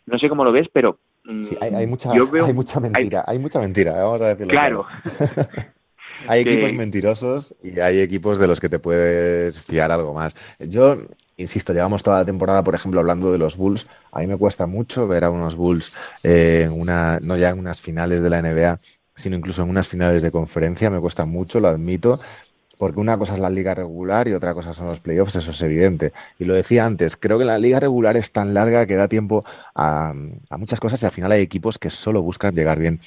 No 0.06 0.20
sé 0.20 0.29
cómo 0.29 0.44
lo 0.44 0.51
ves, 0.51 0.67
pero 0.72 1.00
mm, 1.24 1.41
sí, 1.41 1.58
hay, 1.62 1.88
mucha, 1.88 2.12
hay 2.12 2.53
mucha 2.53 2.79
mentira, 2.79 3.24
hay, 3.25 3.39
mucha 3.39 3.60
mentira, 3.60 3.94
vamos 3.94 4.22
a 4.22 4.27
decirlo. 4.27 4.51
Claro. 4.51 4.86
hay 6.27 6.41
equipos 6.46 6.74
mentirosos 6.74 7.56
y 7.63 7.79
hay 7.79 8.00
equipos 8.00 8.39
de 8.39 8.48
los 8.48 8.60
que 8.60 8.70
te 8.70 8.79
puedes 8.79 9.62
fiar 9.62 9.91
algo 9.91 10.13
más. 10.13 10.36
Yo, 10.60 10.98
insisto, 11.38 11.72
llevamos 11.72 12.03
toda 12.03 12.20
la 12.20 12.25
temporada, 12.25 12.63
por 12.63 12.75
ejemplo, 12.75 13.00
hablando 13.00 13.32
de 13.32 13.38
los 13.38 13.56
Bulls. 13.56 13.89
A 14.12 14.20
mí 14.20 14.27
me 14.27 14.38
cuesta 14.38 14.65
mucho 14.65 15.08
ver 15.08 15.24
a 15.24 15.29
unos 15.29 15.56
Bulls 15.56 15.98
eh, 16.24 16.67
una, 16.72 17.20
no 17.22 17.38
ya 17.38 17.50
en 17.50 17.60
unas 17.60 17.82
finales 17.82 18.22
de 18.22 18.29
la 18.29 18.41
NBA, 18.41 18.79
sino 19.15 19.36
incluso 19.36 19.63
en 19.63 19.70
unas 19.70 19.88
finales 19.88 20.22
de 20.22 20.32
conferencia. 20.32 20.89
Me 20.89 21.00
cuesta 21.00 21.25
mucho, 21.25 21.60
lo 21.60 21.70
admito, 21.70 22.20
porque 22.77 23.00
una 23.00 23.17
cosa 23.17 23.34
es 23.34 23.39
la 23.39 23.50
liga 23.50 23.74
regular 23.74 24.27
y 24.27 24.34
otra 24.34 24.53
cosa 24.53 24.74
son 24.74 24.88
los 24.88 25.00
playoffs, 25.00 25.36
eso 25.36 25.51
es 25.51 25.62
evidente. 25.62 26.13
Y 26.39 26.46
lo 26.46 26.53
decía 26.53 26.86
antes, 26.86 27.17
creo 27.17 27.39
que 27.39 27.46
la 27.46 27.57
liga 27.57 27.79
regular 27.79 28.17
es 28.17 28.31
tan 28.31 28.53
larga 28.53 28.86
que 28.86 28.96
da 28.96 29.07
tiempo 29.07 29.43
a, 29.75 30.13
muchas 30.57 30.79
cosas 30.79 31.01
y 31.01 31.05
al 31.05 31.12
final 31.12 31.31
hay 31.31 31.41
equipos 31.41 31.77
que 31.79 31.89
solo 31.89 32.22
buscan 32.22 32.53
llegar 32.53 32.79
bien 32.79 33.00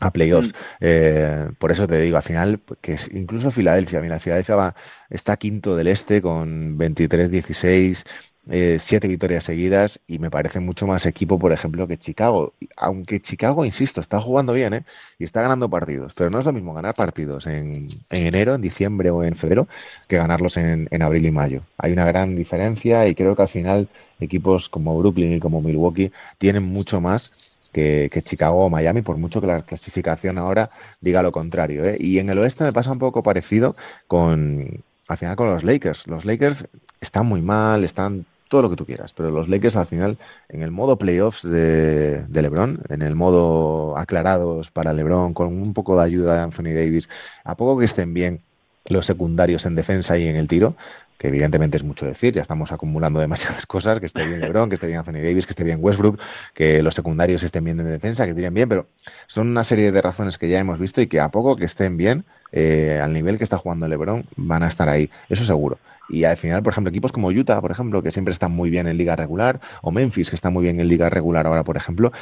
a 0.00 0.12
playoffs. 0.12 0.48
Mm. 0.48 0.52
Eh, 0.80 1.48
por 1.58 1.72
eso 1.72 1.86
te 1.86 2.00
digo, 2.00 2.16
al 2.16 2.22
final, 2.22 2.60
que 2.80 2.92
es, 2.92 3.08
incluso 3.12 3.50
Filadelfia, 3.50 4.00
mira, 4.00 4.20
Filadelfia 4.20 4.56
va, 4.56 4.74
está 5.10 5.36
quinto 5.36 5.74
del 5.74 5.88
este 5.88 6.20
con 6.20 6.76
23-16, 6.76 8.04
eh, 8.50 8.78
siete 8.82 9.08
victorias 9.08 9.44
seguidas 9.44 10.00
y 10.06 10.18
me 10.18 10.30
parece 10.30 10.58
mucho 10.60 10.86
más 10.86 11.04
equipo, 11.04 11.38
por 11.38 11.52
ejemplo, 11.52 11.86
que 11.86 11.98
Chicago. 11.98 12.54
Aunque 12.76 13.20
Chicago, 13.20 13.64
insisto, 13.64 14.00
está 14.00 14.20
jugando 14.20 14.54
bien 14.54 14.72
¿eh? 14.72 14.84
y 15.18 15.24
está 15.24 15.42
ganando 15.42 15.68
partidos, 15.68 16.14
pero 16.16 16.30
no 16.30 16.38
es 16.38 16.46
lo 16.46 16.52
mismo 16.52 16.72
ganar 16.72 16.94
partidos 16.94 17.46
en, 17.46 17.88
enero, 18.10 18.54
en 18.54 18.62
diciembre 18.62 19.10
o 19.10 19.22
en 19.22 19.34
febrero 19.34 19.68
que 20.06 20.16
ganarlos 20.16 20.56
en, 20.56 20.88
abril 21.02 21.26
y 21.26 21.30
mayo. 21.30 21.62
Hay 21.76 21.92
una 21.92 22.06
gran 22.06 22.36
diferencia 22.36 23.06
y 23.06 23.14
creo 23.14 23.36
que 23.36 23.42
al 23.42 23.48
final 23.48 23.88
equipos 24.18 24.68
como 24.68 24.98
Brooklyn 24.98 25.34
y 25.34 25.40
como 25.40 25.60
Milwaukee 25.60 26.10
tienen 26.38 26.64
mucho 26.64 27.00
más 27.00 27.32
que, 27.72 28.10
Chicago 28.24 28.64
o 28.64 28.70
Miami, 28.70 29.02
por 29.02 29.18
mucho 29.18 29.40
que 29.40 29.46
la 29.46 29.62
clasificación 29.62 30.38
ahora 30.38 30.70
diga 31.00 31.22
lo 31.22 31.32
contrario. 31.32 31.84
¿eh? 31.84 31.96
Y 32.00 32.18
en 32.18 32.30
el 32.30 32.38
oeste 32.38 32.64
me 32.64 32.72
pasa 32.72 32.90
un 32.90 32.98
poco 32.98 33.22
parecido 33.22 33.76
con, 34.06 34.82
al 35.06 35.16
final 35.18 35.36
con 35.36 35.50
los 35.50 35.64
Lakers. 35.64 36.06
Los 36.06 36.24
Lakers 36.24 36.64
están 37.00 37.26
muy 37.26 37.42
mal, 37.42 37.84
están 37.84 38.24
todo 38.48 38.62
lo 38.62 38.70
que 38.70 38.76
tú 38.76 38.86
quieras, 38.86 39.12
pero 39.12 39.30
los 39.30 39.48
Lakers 39.48 39.76
al 39.76 39.86
final, 39.86 40.18
en 40.48 40.62
el 40.62 40.70
modo 40.70 40.96
playoffs 40.96 41.48
de, 41.48 42.24
LeBron, 42.32 42.80
en 42.88 43.02
el 43.02 43.14
modo 43.14 43.96
aclarados 43.96 44.70
para 44.70 44.92
LeBron, 44.92 45.34
con 45.34 45.48
un 45.48 45.74
poco 45.74 45.98
de 45.98 46.04
ayuda 46.04 46.34
de 46.34 46.40
Anthony 46.40 46.74
Davis, 46.74 47.08
a 47.44 47.56
poco 47.56 47.78
que 47.78 47.84
estén 47.84 48.14
bien 48.14 48.40
los 48.86 49.06
secundarios 49.06 49.66
en 49.66 49.74
defensa 49.74 50.16
y 50.16 50.26
en 50.26 50.36
el 50.36 50.48
tiro, 50.48 50.74
que 51.18 51.28
evidentemente 51.28 51.76
es 51.76 51.84
mucho 51.84 52.06
decir, 52.06 52.32
ya 52.32 52.40
estamos 52.40 52.72
acumulando 52.72 53.20
demasiadas 53.20 53.66
cosas, 53.66 54.00
que 54.00 54.06
esté 54.06 54.24
bien 54.24 54.40
LeBron, 54.40 54.68
que 54.68 54.76
esté 54.76 54.86
bien 54.86 55.00
Anthony 55.00 55.22
Davis, 55.22 55.46
que 55.46 55.52
esté 55.52 55.64
bien 55.64 55.78
Westbrook, 55.80 56.18
que 56.54 56.82
los 56.82 56.94
secundarios 56.94 57.42
estén 57.42 57.64
bien 57.64 57.78
en 57.80 57.90
defensa, 57.90 58.24
que 58.24 58.34
tiren 58.34 58.54
bien, 58.54 58.68
pero 58.68 58.86
son 59.26 59.48
una 59.48 59.64
serie 59.64 59.92
de 59.92 60.00
razones 60.00 60.38
que 60.38 60.48
ya 60.48 60.58
hemos 60.58 60.78
visto 60.78 61.00
y 61.00 61.06
que 61.06 61.20
a 61.20 61.28
poco 61.28 61.56
que 61.56 61.64
estén 61.64 61.96
bien, 61.96 62.24
eh, 62.52 63.00
al 63.02 63.12
nivel 63.12 63.36
que 63.36 63.44
está 63.44 63.58
jugando 63.58 63.86
LeBron, 63.88 64.24
van 64.36 64.62
a 64.62 64.68
estar 64.68 64.88
ahí, 64.88 65.10
eso 65.28 65.44
seguro. 65.44 65.78
Y 66.08 66.24
al 66.24 66.36
final, 66.36 66.62
por 66.62 66.72
ejemplo, 66.72 66.90
equipos 66.90 67.12
como 67.12 67.28
Utah, 67.28 67.60
por 67.60 67.70
ejemplo, 67.70 68.02
que 68.02 68.10
siempre 68.10 68.32
están 68.32 68.52
muy 68.52 68.70
bien 68.70 68.86
en 68.86 68.96
liga 68.96 69.16
regular, 69.16 69.60
o 69.82 69.90
Memphis, 69.90 70.30
que 70.30 70.36
está 70.36 70.50
muy 70.50 70.62
bien 70.62 70.80
en 70.80 70.88
liga 70.88 71.10
regular 71.10 71.46
ahora, 71.46 71.64
por 71.64 71.76
ejemplo, 71.76 72.12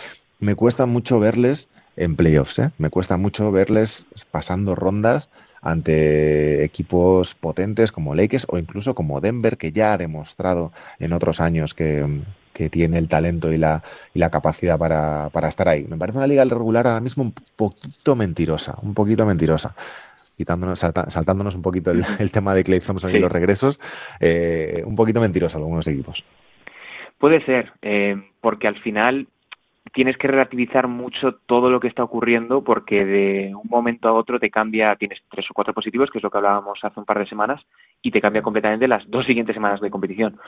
me 0.40 0.54
cuesta 0.54 0.86
mucho 0.86 1.18
verles 1.18 1.68
en 1.96 2.16
playoffs. 2.16 2.58
¿eh? 2.58 2.70
Me 2.78 2.90
cuesta 2.90 3.16
mucho 3.16 3.50
verles 3.50 4.06
pasando 4.30 4.74
rondas 4.74 5.30
ante 5.62 6.62
equipos 6.62 7.34
potentes 7.34 7.90
como 7.90 8.14
Lakers 8.14 8.46
o 8.48 8.58
incluso 8.58 8.94
como 8.94 9.20
Denver, 9.20 9.56
que 9.56 9.72
ya 9.72 9.94
ha 9.94 9.98
demostrado 9.98 10.72
en 10.98 11.12
otros 11.12 11.40
años 11.40 11.74
que, 11.74 12.22
tiene 12.70 12.96
el 12.96 13.06
talento 13.06 13.52
y 13.52 13.58
la, 13.58 13.82
y 14.14 14.18
la 14.18 14.30
capacidad 14.30 14.78
para, 14.78 15.28
para, 15.30 15.46
estar 15.46 15.68
ahí. 15.68 15.84
Me 15.84 15.98
parece 15.98 16.16
una 16.16 16.26
liga 16.26 16.42
regular 16.42 16.86
ahora 16.86 17.00
mismo 17.00 17.22
un 17.22 17.34
poquito 17.54 18.16
mentirosa, 18.16 18.74
un 18.80 18.94
poquito 18.94 19.26
mentirosa 19.26 19.74
quitándonos, 20.36 20.78
saltándonos 20.78 21.54
un 21.54 21.62
poquito 21.62 21.90
el, 21.90 22.32
tema 22.32 22.54
de 22.54 22.64
Clay 22.64 22.80
Thompson 22.80 23.14
y 23.14 23.18
los 23.18 23.32
regresos, 23.32 23.80
eh, 24.20 24.82
un 24.84 24.94
poquito 24.94 25.20
mentiroso 25.20 25.58
algunos 25.58 25.88
equipos. 25.88 26.24
Puede 27.18 27.44
ser, 27.44 27.72
eh, 27.82 28.16
porque 28.40 28.68
al 28.68 28.78
final 28.80 29.26
tienes 29.92 30.16
que 30.18 30.28
relativizar 30.28 30.88
mucho 30.88 31.36
todo 31.46 31.70
lo 31.70 31.80
que 31.80 31.88
está 31.88 32.04
ocurriendo 32.04 32.62
porque 32.62 32.96
de 32.96 33.54
un 33.54 33.68
momento 33.68 34.08
a 34.08 34.12
otro 34.12 34.38
te 34.38 34.50
cambia, 34.50 34.94
tienes 34.96 35.20
tres 35.30 35.46
o 35.50 35.54
cuatro 35.54 35.72
positivos, 35.72 36.10
que 36.10 36.18
es 36.18 36.24
lo 36.24 36.30
que 36.30 36.36
hablábamos 36.36 36.78
hace 36.82 37.00
un 37.00 37.06
par 37.06 37.18
de 37.18 37.26
semanas, 37.26 37.62
y 38.02 38.10
te 38.10 38.20
cambia 38.20 38.42
completamente 38.42 38.88
las 38.88 39.08
dos 39.08 39.24
siguientes 39.24 39.54
semanas 39.54 39.80
de 39.80 39.90
competición. 39.90 40.38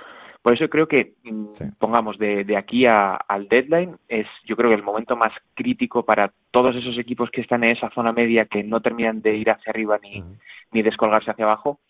Por 0.48 0.54
eso 0.54 0.70
creo 0.70 0.88
que, 0.88 1.12
mm, 1.24 1.76
pongamos, 1.78 2.16
de, 2.16 2.42
de 2.42 2.56
aquí 2.56 2.86
al 2.86 3.48
deadline 3.50 3.98
es, 4.08 4.26
yo 4.46 4.56
creo 4.56 4.70
que 4.70 4.76
el 4.76 4.82
momento 4.82 5.14
más 5.14 5.30
crítico 5.52 6.06
para 6.06 6.32
todos 6.50 6.74
esos 6.74 6.96
equipos 6.96 7.30
que 7.30 7.42
están 7.42 7.64
en 7.64 7.72
esa 7.72 7.90
zona 7.90 8.14
media 8.14 8.46
que 8.46 8.64
no 8.64 8.80
terminan 8.80 9.20
de 9.20 9.36
ir 9.36 9.50
hacia 9.50 9.68
arriba 9.68 9.98
ni, 10.02 10.24
ni 10.72 10.80
descolgarse 10.80 11.30
hacia 11.30 11.44
abajo, 11.44 11.80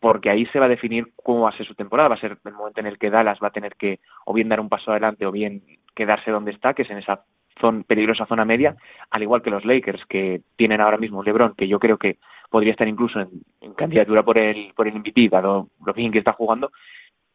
porque 0.00 0.28
ahí 0.28 0.44
se 0.46 0.58
va 0.58 0.66
a 0.66 0.70
definir 0.70 1.12
cómo 1.14 1.42
va 1.42 1.50
a 1.50 1.56
ser 1.56 1.68
su 1.68 1.76
temporada. 1.76 2.08
Va 2.08 2.16
a 2.16 2.20
ser 2.20 2.36
el 2.44 2.52
momento 2.52 2.80
en 2.80 2.86
el 2.86 2.98
que 2.98 3.10
Dallas 3.10 3.38
va 3.40 3.46
a 3.46 3.52
tener 3.52 3.76
que 3.76 4.00
o 4.26 4.34
bien 4.34 4.48
dar 4.48 4.58
un 4.58 4.68
paso 4.68 4.90
adelante 4.90 5.24
o 5.24 5.30
bien 5.30 5.62
quedarse 5.94 6.32
donde 6.32 6.50
está, 6.50 6.74
que 6.74 6.82
es 6.82 6.90
en 6.90 6.98
esa 6.98 7.24
zona, 7.60 7.84
peligrosa 7.86 8.26
zona 8.26 8.44
media, 8.44 8.74
al 9.08 9.22
igual 9.22 9.40
que 9.40 9.50
los 9.50 9.64
Lakers, 9.64 10.04
que 10.06 10.40
tienen 10.56 10.80
ahora 10.80 10.98
mismo 10.98 11.22
LeBron, 11.22 11.54
que 11.54 11.68
yo 11.68 11.78
creo 11.78 11.96
que 11.96 12.18
podría 12.50 12.72
estar 12.72 12.88
incluso 12.88 13.20
en, 13.20 13.28
en 13.60 13.72
candidatura 13.74 14.24
por 14.24 14.36
el, 14.36 14.72
por 14.74 14.88
el 14.88 14.98
MVP, 14.98 15.28
dado 15.28 15.68
lo 15.86 15.92
bien 15.92 16.10
que 16.10 16.18
está 16.18 16.32
jugando, 16.32 16.72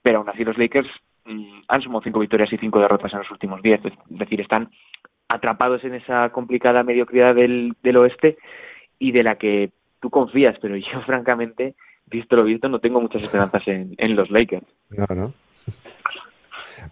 pero 0.10 0.18
aún 0.18 0.30
así 0.30 0.44
los 0.44 0.58
Lakers 0.58 0.90
mm, 1.26 1.62
han 1.68 1.82
sumado 1.84 2.02
cinco 2.04 2.20
victorias 2.20 2.52
y 2.52 2.58
cinco 2.58 2.80
derrotas 2.80 3.14
en 3.14 3.20
los 3.20 3.30
últimos 3.30 3.62
diez, 3.62 3.80
es 3.86 3.94
decir, 4.10 4.42
están 4.42 4.72
atrapados 5.28 5.84
en 5.84 5.94
esa 5.94 6.30
complicada 6.32 6.82
mediocridad 6.82 7.36
del, 7.36 7.76
del 7.84 7.98
oeste 7.98 8.40
y 8.98 9.12
de 9.12 9.22
la 9.22 9.36
que 9.36 9.70
tú 10.00 10.10
confías, 10.10 10.58
pero 10.60 10.76
yo 10.76 11.00
francamente, 11.06 11.76
visto 12.08 12.36
lo 12.36 12.44
visto, 12.44 12.70
no 12.70 12.80
tengo 12.80 13.00
muchas 13.00 13.22
esperanzas 13.22 13.68
en, 13.68 13.94
en 14.00 14.16
los 14.16 14.32
Lakers. 14.32 14.66
No, 14.90 15.06
no. 15.16 15.34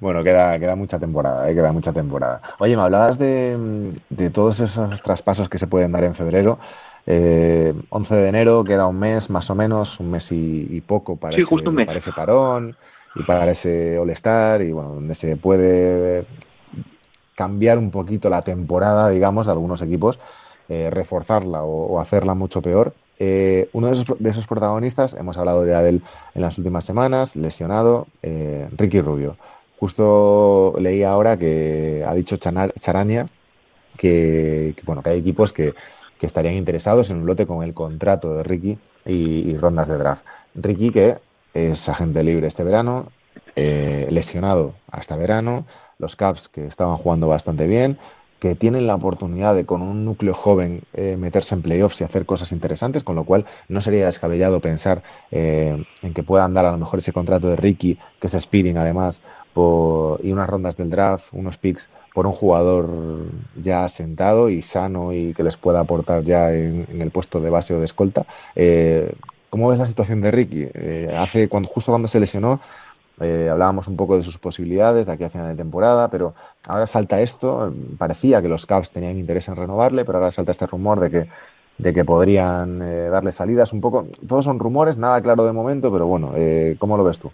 Bueno, 0.02 0.22
queda, 0.22 0.60
queda 0.60 0.76
mucha 0.76 1.00
temporada, 1.00 1.50
¿eh? 1.50 1.56
queda 1.56 1.72
mucha 1.72 1.94
temporada. 1.94 2.42
Oye, 2.60 2.76
me 2.76 2.84
hablabas 2.84 3.18
de, 3.18 3.94
de, 4.10 4.30
todos 4.30 4.60
esos 4.60 5.02
traspasos 5.02 5.48
que 5.50 5.58
se 5.58 5.66
pueden 5.66 5.94
dar 5.94 6.04
en 6.04 6.14
febrero. 6.14 6.60
Eh, 7.06 7.74
11 7.90 8.16
de 8.16 8.28
enero, 8.28 8.64
queda 8.66 8.86
un 8.86 9.00
mes 9.00 9.30
más 9.30 9.50
o 9.50 9.56
menos, 9.56 10.02
un 10.02 10.12
mes 10.12 10.30
y, 10.34 10.82
poco 10.82 11.16
para, 11.16 11.38
para 11.86 11.98
ese 11.98 12.12
parón 12.12 12.76
y 13.18 13.24
para 13.24 13.52
ese 13.52 13.98
All-Star 13.98 14.62
y 14.62 14.72
bueno, 14.72 14.94
donde 14.96 15.16
se 15.16 15.38
puede 15.38 16.26
cambiar 17.36 17.78
un 17.78 17.92
poquito 17.92 18.30
la 18.30 18.42
temporada, 18.42 19.10
digamos, 19.10 19.46
de 19.46 19.52
algunos 19.52 19.82
equipos, 19.84 20.20
eh, 20.70 20.90
reforzarla 20.92 21.64
o, 21.64 22.00
hacerla 22.00 22.34
mucho 22.34 22.62
peor. 22.62 22.94
Eh, 23.20 23.70
uno 23.74 23.88
de 23.88 24.30
esos, 24.30 24.48
protagonistas, 24.48 25.14
hemos 25.14 25.38
hablado 25.38 25.66
ya 25.66 25.82
de 25.82 25.90
él 25.90 26.02
en 26.34 26.42
las 26.42 26.58
últimas 26.58 26.86
semanas, 26.86 27.36
lesionado, 27.36 28.08
eh, 28.24 28.68
Ricky 28.76 29.02
Rubio. 29.02 29.38
Justo 29.80 30.74
leí 30.80 31.04
ahora 31.04 31.38
que 31.38 32.04
ha 32.08 32.14
dicho 32.16 32.38
Charania 32.38 33.28
que, 33.98 34.76
bueno, 34.84 35.04
que 35.04 35.12
hay 35.12 35.20
equipos 35.20 35.54
que, 35.54 35.74
estarían 36.20 36.56
interesados 36.56 37.12
en 37.12 37.18
un 37.18 37.28
lote 37.28 37.46
con 37.46 37.62
el 37.62 37.76
contrato 37.76 38.34
de 38.34 38.44
Ricky 38.44 38.80
y 39.06 39.56
rondas 39.58 39.88
de 39.88 39.98
draft. 40.00 40.26
Ricky 40.56 40.90
que 40.90 41.18
es 41.58 41.90
agente 41.90 42.24
libre 42.24 42.48
este 42.48 42.64
verano, 42.64 43.08
eh, 43.56 44.08
lesionado 44.12 44.76
hasta 44.92 45.16
verano, 45.16 45.66
los 45.98 46.16
Caps 46.16 46.50
que 46.50 46.66
estaban 46.66 46.98
jugando 46.98 47.28
bastante 47.28 47.66
bien, 47.66 47.98
que 48.40 48.54
tienen 48.54 48.86
la 48.86 48.94
oportunidad 48.94 49.56
de 49.56 49.66
con 49.66 49.82
un 49.82 50.06
núcleo 50.06 50.36
joven 50.36 50.84
eh, 50.94 51.16
meterse 51.18 51.56
en 51.56 51.64
playoffs 51.64 52.00
y 52.02 52.04
hacer 52.04 52.28
cosas 52.28 52.52
interesantes, 52.52 53.04
con 53.04 53.16
lo 53.16 53.24
cual 53.24 53.46
no 53.68 53.82
sería 53.82 54.06
descabellado 54.06 54.60
pensar 54.60 55.02
eh, 55.32 55.84
en 56.04 56.14
que 56.14 56.22
puedan 56.22 56.54
dar 56.54 56.66
a 56.66 56.72
lo 56.72 56.78
mejor 56.78 57.00
ese 57.00 57.14
contrato 57.14 57.50
de 57.50 57.56
Ricky, 57.56 57.98
que 58.22 58.28
es 58.28 58.34
speeding 58.34 58.78
además, 58.78 59.24
y 59.56 60.32
unas 60.32 60.48
rondas 60.48 60.78
del 60.78 60.92
draft, 60.92 61.30
unos 61.32 61.58
picks 61.58 61.90
por 62.14 62.28
un 62.28 62.34
jugador 62.34 62.88
ya 63.60 63.88
sentado 63.88 64.52
y 64.52 64.62
sano 64.62 65.14
y 65.14 65.34
que 65.34 65.42
les 65.42 65.58
pueda 65.58 65.80
aportar 65.80 66.24
ya 66.24 66.54
en, 66.54 67.02
el 67.02 67.10
puesto 67.10 67.40
de 67.42 67.50
base 67.50 67.74
o 67.74 67.80
de 67.80 67.86
escolta 67.86 68.28
¿cómo 69.58 69.70
ves 69.70 69.80
la 69.80 69.88
situación 69.88 70.22
de 70.22 70.30
Ricky? 70.30 70.68
Eh, 70.72 71.16
hace 71.18 71.50
cuando, 71.50 71.68
justo 71.68 71.92
cuando 71.92 72.08
se 72.08 72.20
lesionó, 72.20 72.60
eh, 73.20 73.50
hablábamos 73.52 73.88
un 73.88 73.98
poco 73.98 74.16
de 74.16 74.22
sus 74.22 74.38
posibilidades 74.38 75.08
de 75.08 75.14
aquí 75.14 75.24
a 75.24 75.32
final 75.32 75.48
de 75.48 75.56
temporada, 75.56 76.12
pero 76.12 76.36
ahora 76.68 76.86
salta 76.86 77.20
esto. 77.22 77.74
Parecía 77.98 78.40
que 78.40 78.50
los 78.50 78.68
Cavs 78.68 78.92
tenían 78.92 79.18
interés 79.18 79.48
en 79.48 79.56
renovarle, 79.56 80.06
pero 80.06 80.20
ahora 80.20 80.32
salta 80.32 80.52
este 80.52 80.68
rumor 80.68 81.00
de 81.00 81.10
que, 81.10 81.30
de 81.80 81.92
que 81.92 82.06
podrían 82.06 82.84
eh, 82.84 83.10
darle 83.10 83.32
salidas. 83.32 83.74
Un 83.74 83.82
poco, 83.82 84.06
todos 84.28 84.46
son 84.46 84.60
rumores, 84.60 84.96
nada 84.96 85.20
claro 85.24 85.44
de 85.44 85.54
momento, 85.54 85.92
pero 85.92 86.06
bueno, 86.06 86.34
eh, 86.38 86.76
¿cómo 86.78 86.96
lo 86.96 87.04
ves 87.04 87.20
tú? 87.20 87.32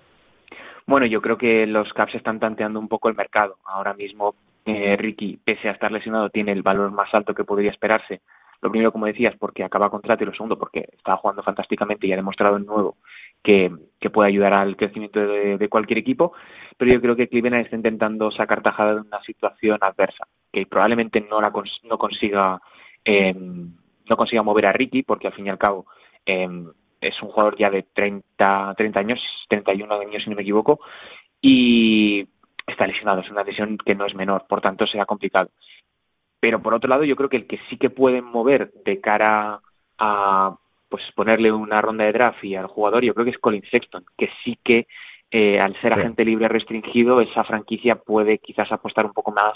Bueno, 0.88 1.06
yo 1.06 1.22
creo 1.22 1.38
que 1.38 1.68
los 1.68 1.92
Cavs 1.92 2.16
están 2.16 2.40
tanteando 2.40 2.80
un 2.80 2.88
poco 2.88 3.10
el 3.10 3.16
mercado. 3.16 3.58
Ahora 3.66 3.94
mismo 3.94 4.34
Ricky, 4.66 5.38
pese 5.44 5.68
a 5.68 5.74
estar 5.74 5.92
lesionado, 5.92 6.30
tiene 6.30 6.54
el 6.54 6.62
valor 6.62 6.90
más 6.92 7.14
alto 7.14 7.34
que 7.34 7.44
podría 7.44 7.68
esperarse. 7.70 8.22
Lo 8.64 8.72
primero, 8.72 8.94
como 8.94 9.08
decías, 9.08 9.36
porque 9.38 9.62
acaba 9.62 9.90
contrato 9.90 10.24
y 10.24 10.28
lo 10.28 10.34
segundo, 10.34 10.58
porque 10.58 10.88
está 10.94 11.18
jugando 11.18 11.44
fantásticamente 11.44 12.08
y 12.08 12.14
ha 12.14 12.16
demostrado 12.16 12.58
de 12.58 12.66
nuevo 12.66 12.96
que, 13.44 13.70
puede 14.14 14.30
ayudar 14.30 14.54
al 14.54 14.78
crecimiento 14.78 15.20
de, 15.20 15.70
cualquier 15.70 16.00
equipo, 16.00 16.34
pero 16.78 16.92
yo 16.92 17.02
creo 17.02 17.16
que 17.16 17.28
Cleveland 17.28 17.66
está 17.66 17.76
intentando 17.76 18.32
sacar 18.32 18.62
tajada 18.62 18.96
de 18.96 19.02
una 19.02 19.22
situación 19.24 19.80
adversa, 19.82 20.28
que 20.52 20.66
probablemente 20.66 21.20
no 21.20 21.42
la 21.42 21.52
no 21.84 21.98
consiga 21.98 22.62
em, 23.04 23.74
no 24.10 24.18
consiga 24.18 24.44
mover 24.44 24.68
a 24.68 24.72
Ricky, 24.72 25.04
porque 25.04 25.28
al 25.28 25.34
fin 25.34 25.48
y 25.48 25.50
al 25.50 25.58
cabo 25.58 25.86
em, 26.26 26.72
es 27.02 27.22
un 27.22 27.30
jugador 27.30 27.58
ya 27.58 27.70
de 27.70 27.84
30, 27.84 28.76
30 28.78 29.00
años, 29.00 29.20
31 29.50 29.94
años 29.94 30.24
si 30.24 30.30
no 30.30 30.38
me 30.38 30.44
equivoco, 30.44 30.80
y 31.42 32.26
está 32.66 32.88
lesionado, 32.88 33.22
es 33.22 33.30
una 33.30 33.44
lesión 33.44 33.78
que 33.78 33.96
no 33.96 34.06
es 34.06 34.16
menor, 34.16 34.46
por 34.48 34.62
tanto 34.62 34.88
será 34.88 35.06
complicado. 35.06 35.50
Pero 36.44 36.62
por 36.62 36.74
otro 36.74 36.90
lado, 36.90 37.06
yo 37.06 37.16
creo 37.16 37.30
que 37.30 37.38
el 37.38 37.48
que 37.48 37.58
sí 37.70 37.78
que 37.78 37.90
pueden 37.90 38.26
mover 38.26 38.74
de 38.84 39.00
cara 39.00 39.62
a 39.98 40.58
pues 40.90 41.02
ponerle 41.16 41.54
una 41.54 41.82
ronda 41.82 42.04
de 42.04 42.12
draft 42.12 42.44
y 42.44 42.58
al 42.58 42.68
jugador, 42.68 43.02
yo 43.02 43.14
creo 43.14 43.24
que 43.24 43.32
es 43.32 43.38
Colin 43.38 43.64
Sexton, 43.72 44.04
que 44.18 44.30
sí 44.44 44.60
que 44.62 44.86
eh, 45.32 45.62
al 45.62 45.80
ser 45.80 45.94
agente 45.94 46.26
libre 46.26 46.50
restringido, 46.50 47.22
esa 47.22 47.46
franquicia 47.46 47.96
puede 47.96 48.40
quizás 48.40 48.70
apostar 48.74 49.06
un 49.06 49.14
poco 49.14 49.32
más 49.32 49.54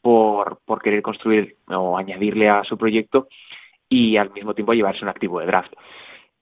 por, 0.00 0.60
por 0.64 0.80
querer 0.80 1.02
construir 1.02 1.56
o 1.66 1.98
añadirle 1.98 2.48
a 2.48 2.62
su 2.62 2.78
proyecto 2.78 3.26
y 3.88 4.16
al 4.16 4.30
mismo 4.30 4.54
tiempo 4.54 4.72
llevarse 4.72 5.02
un 5.02 5.08
activo 5.08 5.40
de 5.40 5.46
draft. 5.46 5.72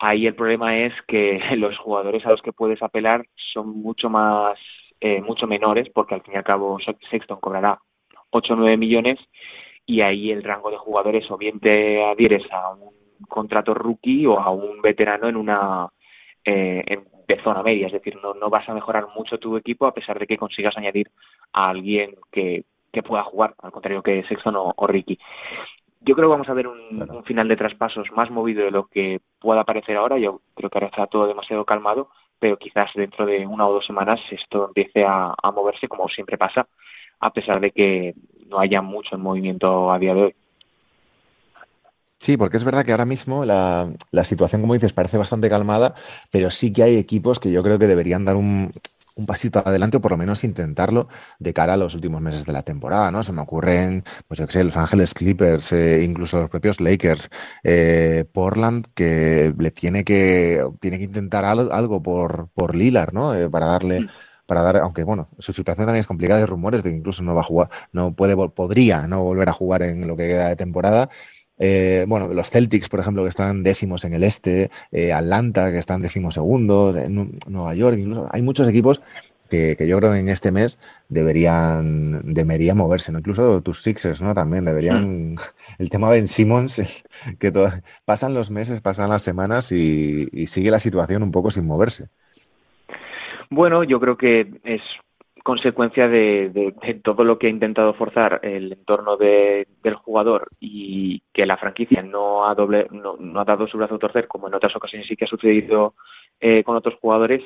Ahí 0.01 0.27
el 0.27 0.35
problema 0.35 0.77
es 0.77 0.93
que 1.07 1.41
los 1.57 1.79
jugadores 1.79 2.27
a 2.27 2.31
los 2.33 2.43
que 2.43 2.53
puedes 2.53 2.83
apelar 2.83 3.25
son 3.35 3.71
mucho 3.71 4.11
más, 4.11 4.59
eh, 5.01 5.23
mucho 5.23 5.47
menores, 5.47 5.89
porque 5.89 6.15
al 6.15 6.21
fin 6.21 6.35
y 6.35 6.37
al 6.37 6.45
cabo 6.45 6.79
Sexton 6.79 7.41
cobrará 7.41 7.79
8 8.33 8.53
o 8.53 8.57
9 8.57 8.77
millones 8.77 9.19
y 9.89 10.03
ahí 10.03 10.31
el 10.31 10.45
rango 10.45 10.71
de 10.71 10.77
jugadores 10.77 11.29
o 11.31 11.39
bien 11.39 11.59
te 11.61 12.05
adhieres 12.05 12.43
a 12.53 12.73
un 12.75 12.91
contrato 13.27 13.73
rookie 13.73 14.27
o 14.27 14.39
a 14.39 14.51
un 14.51 14.83
veterano 14.83 15.29
en 15.29 15.37
una 15.37 15.89
eh, 16.45 17.01
de 17.27 17.43
zona 17.43 17.63
media, 17.63 17.87
es 17.87 17.95
decir, 17.95 18.19
no, 18.23 18.35
no 18.35 18.51
vas 18.51 18.69
a 18.69 18.75
mejorar 18.75 19.07
mucho 19.17 19.39
tu 19.39 19.57
equipo 19.57 19.87
a 19.87 19.95
pesar 19.95 20.19
de 20.19 20.27
que 20.27 20.37
consigas 20.37 20.77
añadir 20.77 21.11
a 21.55 21.71
alguien 21.71 22.17
que, 22.31 22.65
que 22.93 23.03
pueda 23.03 23.23
jugar, 23.25 23.55
al 23.63 23.73
contrario 23.73 24.03
que 24.03 24.25
Sexton 24.25 24.57
o, 24.57 24.87
Ricky. 24.87 25.19
Yo 26.03 26.15
creo 26.15 26.29
que 26.29 26.33
vamos 26.33 26.49
a 26.51 26.55
ver 26.55 26.69
un, 26.69 27.25
final 27.25 27.49
de 27.49 27.57
traspasos 27.57 28.13
más 28.13 28.31
movido 28.31 28.65
de 28.65 28.71
lo 28.71 28.89
que 28.89 29.21
pueda 29.41 29.65
parecer 29.65 29.97
ahora. 29.97 30.19
Yo 30.19 30.43
creo 30.55 30.69
que 30.69 30.79
ahora 30.79 30.89
está 30.89 31.07
todo 31.07 31.27
demasiado 31.27 31.65
calmado, 31.65 32.11
pero 32.39 32.59
quizás 32.59 32.91
dentro 32.95 33.25
de 33.25 33.47
una 33.47 33.67
o 33.67 33.73
dos 33.73 33.87
semanas 33.87 34.21
esto 34.31 34.67
empiece 34.67 35.03
a, 35.05 35.35
a 35.43 35.51
moverse 35.51 35.89
como 35.89 36.09
siempre 36.09 36.37
pasa, 36.37 36.69
a 37.21 37.31
pesar 37.31 37.59
de 37.61 37.71
que 37.71 38.15
no 38.49 38.59
haya 38.61 38.83
mucho 38.83 39.15
en 39.15 39.21
movimiento 39.21 39.93
a 39.93 39.99
día 39.99 40.15
de 40.15 40.23
hoy. 40.23 40.35
Sí, 42.19 42.37
porque 42.37 42.57
es 42.57 42.65
verdad 42.65 42.85
que 42.85 42.91
ahora 42.91 43.05
mismo 43.05 43.45
la, 43.45 43.93
la, 44.11 44.25
situación, 44.25 44.61
como 44.61 44.75
dices, 44.75 44.93
parece 44.93 45.19
bastante 45.19 45.49
calmada, 45.49 45.95
pero 46.33 46.51
sí 46.51 46.73
que 46.73 46.83
hay 46.83 46.97
equipos 46.97 47.39
que 47.39 47.53
yo 47.53 47.63
creo 47.63 47.79
que 47.79 47.87
deberían 47.87 48.25
dar 48.25 48.35
un, 48.35 48.71
un, 49.15 49.27
pasito 49.27 49.63
adelante 49.65 49.99
o 49.99 50.01
por 50.01 50.11
lo 50.11 50.17
menos 50.17 50.43
intentarlo 50.43 51.09
de 51.39 51.55
cara 51.55 51.75
a 51.75 51.77
los 51.77 51.95
últimos 51.95 52.21
meses 52.21 52.45
de 52.45 52.53
la 52.53 52.65
temporada, 52.65 53.13
¿no? 53.13 53.23
Se 53.23 53.33
me 53.33 53.41
ocurren, 53.41 54.03
pues 54.27 54.41
yo 54.41 54.47
qué 54.47 54.53
sé, 54.53 54.65
Los 54.65 54.77
Ángeles 54.77 55.15
Clippers, 55.15 55.73
eh, 55.73 56.03
incluso 56.05 56.41
los 56.41 56.51
propios 56.51 56.81
Lakers, 56.81 57.31
eh, 57.63 58.25
Portland, 58.33 58.87
que 58.95 59.55
le 59.57 59.71
tiene 59.71 60.03
que, 60.03 60.61
tiene 60.81 60.99
que 60.99 61.05
intentar 61.05 61.45
algo, 61.45 61.73
algo 61.73 62.03
por, 62.03 62.49
por 62.53 62.75
Lillard, 62.75 63.13
¿no? 63.13 63.33
Eh, 63.35 63.49
para 63.49 63.67
darle... 63.67 64.01
Mm 64.01 64.09
para 64.49 64.63
dar, 64.63 64.79
aunque 64.79 65.05
bueno, 65.05 65.29
su 65.39 65.53
situación 65.53 65.87
también 65.87 66.01
es 66.01 66.07
complicada, 66.07 66.41
hay 66.41 66.47
rumores 66.47 66.83
de 66.83 66.91
que 66.91 66.97
incluso 66.97 67.23
no 67.23 67.35
va 67.35 67.43
a 67.43 67.45
jugar, 67.45 67.69
no 67.93 68.15
puede, 68.15 68.35
podría 68.49 69.07
no 69.07 69.23
volver 69.23 69.47
a 69.51 69.53
jugar 69.53 69.83
en 69.83 70.09
lo 70.09 70.17
que 70.17 70.27
queda 70.27 70.49
de 70.49 70.57
temporada. 70.57 71.11
Eh, 71.59 72.07
bueno, 72.09 72.29
los 72.29 72.49
Celtics, 72.49 72.89
por 72.89 72.99
ejemplo, 72.99 73.25
que 73.25 73.29
están 73.29 73.63
décimos 73.63 74.05
en 74.05 74.15
el 74.15 74.25
este, 74.25 74.71
eh, 74.91 75.13
Atlanta, 75.13 75.71
que 75.71 75.77
están 75.77 76.01
décimos 76.01 76.33
segundos, 76.33 76.97
Nueva 77.47 77.75
York, 77.75 77.99
incluso 77.99 78.27
hay 78.31 78.41
muchos 78.41 78.67
equipos 78.69 79.03
que, 79.51 79.77
yo 79.87 79.99
creo 79.99 80.13
que 80.13 80.19
en 80.19 80.31
este 80.31 80.51
mes 80.51 80.79
deberían, 81.11 82.33
deberían 82.33 82.79
moverse, 82.79 83.13
¿no? 83.13 83.19
Incluso 83.19 83.61
tus 83.61 83.83
Sixers, 83.83 84.23
¿no? 84.23 84.35
También 84.35 84.65
deberían. 84.65 85.35
Mm. 85.35 85.37
El 85.79 85.91
tema 85.91 86.09
de 86.09 86.17
Ben 86.17 86.27
Simmons, 86.27 86.81
que 87.39 87.53
pasan 88.07 88.33
los 88.33 88.51
meses, 88.51 88.81
pasan 88.81 89.11
las 89.11 89.23
semanas 89.23 89.73
y 89.73 90.47
sigue 90.47 90.71
la 90.71 90.79
situación 90.79 91.23
un 91.23 91.33
poco 91.33 91.51
sin 91.51 91.67
moverse. 91.67 92.09
Bueno, 93.51 93.83
yo 93.85 93.99
creo 93.99 94.17
que 94.17 94.47
es 94.65 94.83
consecuencia 95.43 96.09
de, 96.09 96.75
todo 97.03 97.25
lo 97.25 97.39
que 97.39 97.47
ha 97.47 97.51
intentado 97.51 97.95
forzar 97.95 98.41
el 98.43 98.73
entorno 98.73 99.17
del 99.17 99.95
jugador 99.95 100.49
y 100.61 101.23
que 101.33 101.47
la 101.47 101.57
franquicia 101.57 102.03
no 102.03 102.47
ha, 102.47 102.55
doble, 102.55 102.87
no, 102.91 103.17
ha 103.41 103.45
dado 103.45 103.67
su 103.67 103.79
brazo 103.79 103.95
a 103.95 103.99
torcer, 103.99 104.29
como 104.29 104.49
en 104.49 104.55
otras 104.55 104.77
ocasiones 104.77 105.09
sí 105.09 105.17
que 105.17 105.25
ha 105.25 105.29
sucedido 105.29 105.95
eh, 106.41 106.63
con 106.65 106.77
otros 106.77 106.97
jugadores, 107.01 107.43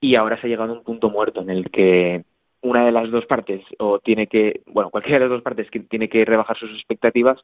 y 0.00 0.14
ahora 0.14 0.40
se 0.40 0.46
ha 0.46 0.50
llegado 0.50 0.72
a 0.72 0.76
un 0.76 0.84
punto 0.84 1.10
muerto 1.10 1.42
en 1.42 1.50
el 1.50 1.70
que 1.70 2.24
una 2.62 2.84
de 2.86 2.92
las 2.92 3.10
dos 3.10 3.26
partes 3.26 3.62
o 3.78 3.98
tiene 3.98 4.26
que, 4.26 4.62
bueno, 4.66 4.90
cualquiera 4.90 5.18
de 5.18 5.24
las 5.26 5.30
dos 5.30 5.42
partes 5.42 5.68
tiene 5.88 6.08
que 6.08 6.24
rebajar 6.24 6.56
sus 6.56 6.70
expectativas 6.70 7.38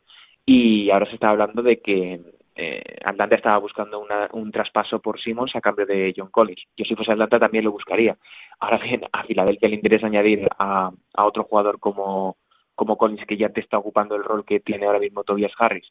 y 0.47 0.91
ahora 0.91 1.07
se 1.07 1.15
está 1.15 1.29
hablando 1.31 1.63
de 1.63 1.81
que 1.81 2.21
eh, 2.57 2.83
Atlanta 3.05 3.35
estaba 3.35 3.59
buscando 3.59 4.07
un 4.33 4.53
traspaso 4.53 5.01
por 5.01 5.21
Simmons 5.21 5.57
a 5.57 5.61
cambio 5.61 5.87
de 5.87 6.15
John 6.17 6.31
Collins. 6.31 6.63
Yo 6.77 6.85
si 6.85 6.95
fuese 6.95 7.13
Atlanta 7.13 7.39
también 7.39 7.65
lo 7.65 7.73
buscaría. 7.73 8.17
Ahora 8.61 8.79
bien, 8.79 9.03
a 9.13 9.25
Filadelfia 9.25 9.69
le 9.69 9.75
interesa 9.75 10.07
añadir 10.07 10.49
a, 10.59 10.93
otro 11.17 11.45
jugador 11.45 11.81
como, 11.81 12.37
Collins 12.77 13.27
que 13.27 13.37
ya 13.37 13.49
te 13.49 13.61
está 13.61 13.79
ocupando 13.79 14.15
el 14.15 14.25
rol 14.25 14.45
que 14.45 14.61
tiene 14.61 14.87
ahora 14.87 15.01
mismo 15.01 15.25
Tobias 15.25 15.53
Harris. 15.59 15.91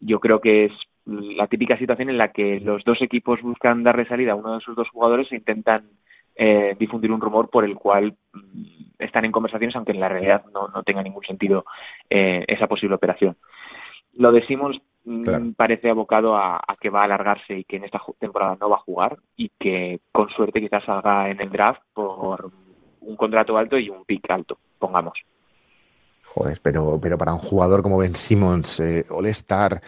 Yo 0.00 0.18
creo 0.18 0.40
que 0.40 0.66
es 0.66 0.72
la 1.04 1.46
típica 1.46 1.78
situación 1.78 2.10
en 2.10 2.18
la 2.18 2.32
que 2.32 2.58
los 2.58 2.82
dos 2.84 3.00
equipos 3.00 3.40
buscan 3.40 3.84
darle 3.84 4.06
salida 4.06 4.32
a 4.32 4.36
uno 4.36 4.54
de 4.54 4.60
sus 4.60 4.74
dos 4.74 4.88
jugadores 4.90 5.30
e 5.30 5.36
intentan 5.36 5.88
eh, 6.34 6.74
difundir 6.78 7.12
un 7.12 7.20
rumor 7.20 7.48
por 7.48 7.64
el 7.64 7.76
cual 7.76 8.16
mm, 8.32 8.64
están 8.98 9.24
en 9.24 9.32
conversaciones, 9.32 9.76
aunque 9.76 9.92
en 9.92 10.00
la 10.00 10.08
realidad 10.08 10.44
no, 10.52 10.66
no 10.68 10.82
tenga 10.82 11.02
ningún 11.02 11.24
sentido 11.24 11.64
eh, 12.10 12.44
esa 12.48 12.66
posible 12.66 12.96
operación. 12.96 13.36
Lo 14.14 14.32
de 14.32 14.44
Simmons 14.46 14.80
mm, 15.06 15.52
parece 15.52 15.88
abocado 15.88 16.36
a, 16.36 16.60
que 16.80 16.90
va 16.90 17.00
a 17.00 17.04
alargarse 17.04 17.58
y 17.58 17.64
que 17.64 17.76
en 17.76 17.84
esta 17.84 18.02
temporada 18.18 18.56
no 18.60 18.68
va 18.68 18.76
a 18.76 18.80
jugar 18.80 19.18
y 19.36 19.50
que 19.58 20.00
con 20.12 20.28
suerte 20.28 20.60
quizás 20.60 20.84
salga 20.84 21.30
en 21.30 21.40
el 21.40 21.50
draft 21.50 21.80
por 21.94 22.50
un 23.00 23.16
contrato 23.16 23.56
alto 23.56 23.78
y 23.78 23.88
un 23.88 24.04
pick 24.04 24.30
alto, 24.30 24.58
pongamos. 24.78 25.18
Joder, 26.24 26.58
pero, 26.60 26.98
pero 27.00 27.16
para 27.16 27.32
un 27.32 27.38
jugador 27.38 27.82
como 27.82 27.98
Ben 27.98 28.14
Simmons, 28.14 28.80
eh, 28.80 29.06
All-Star, 29.08 29.80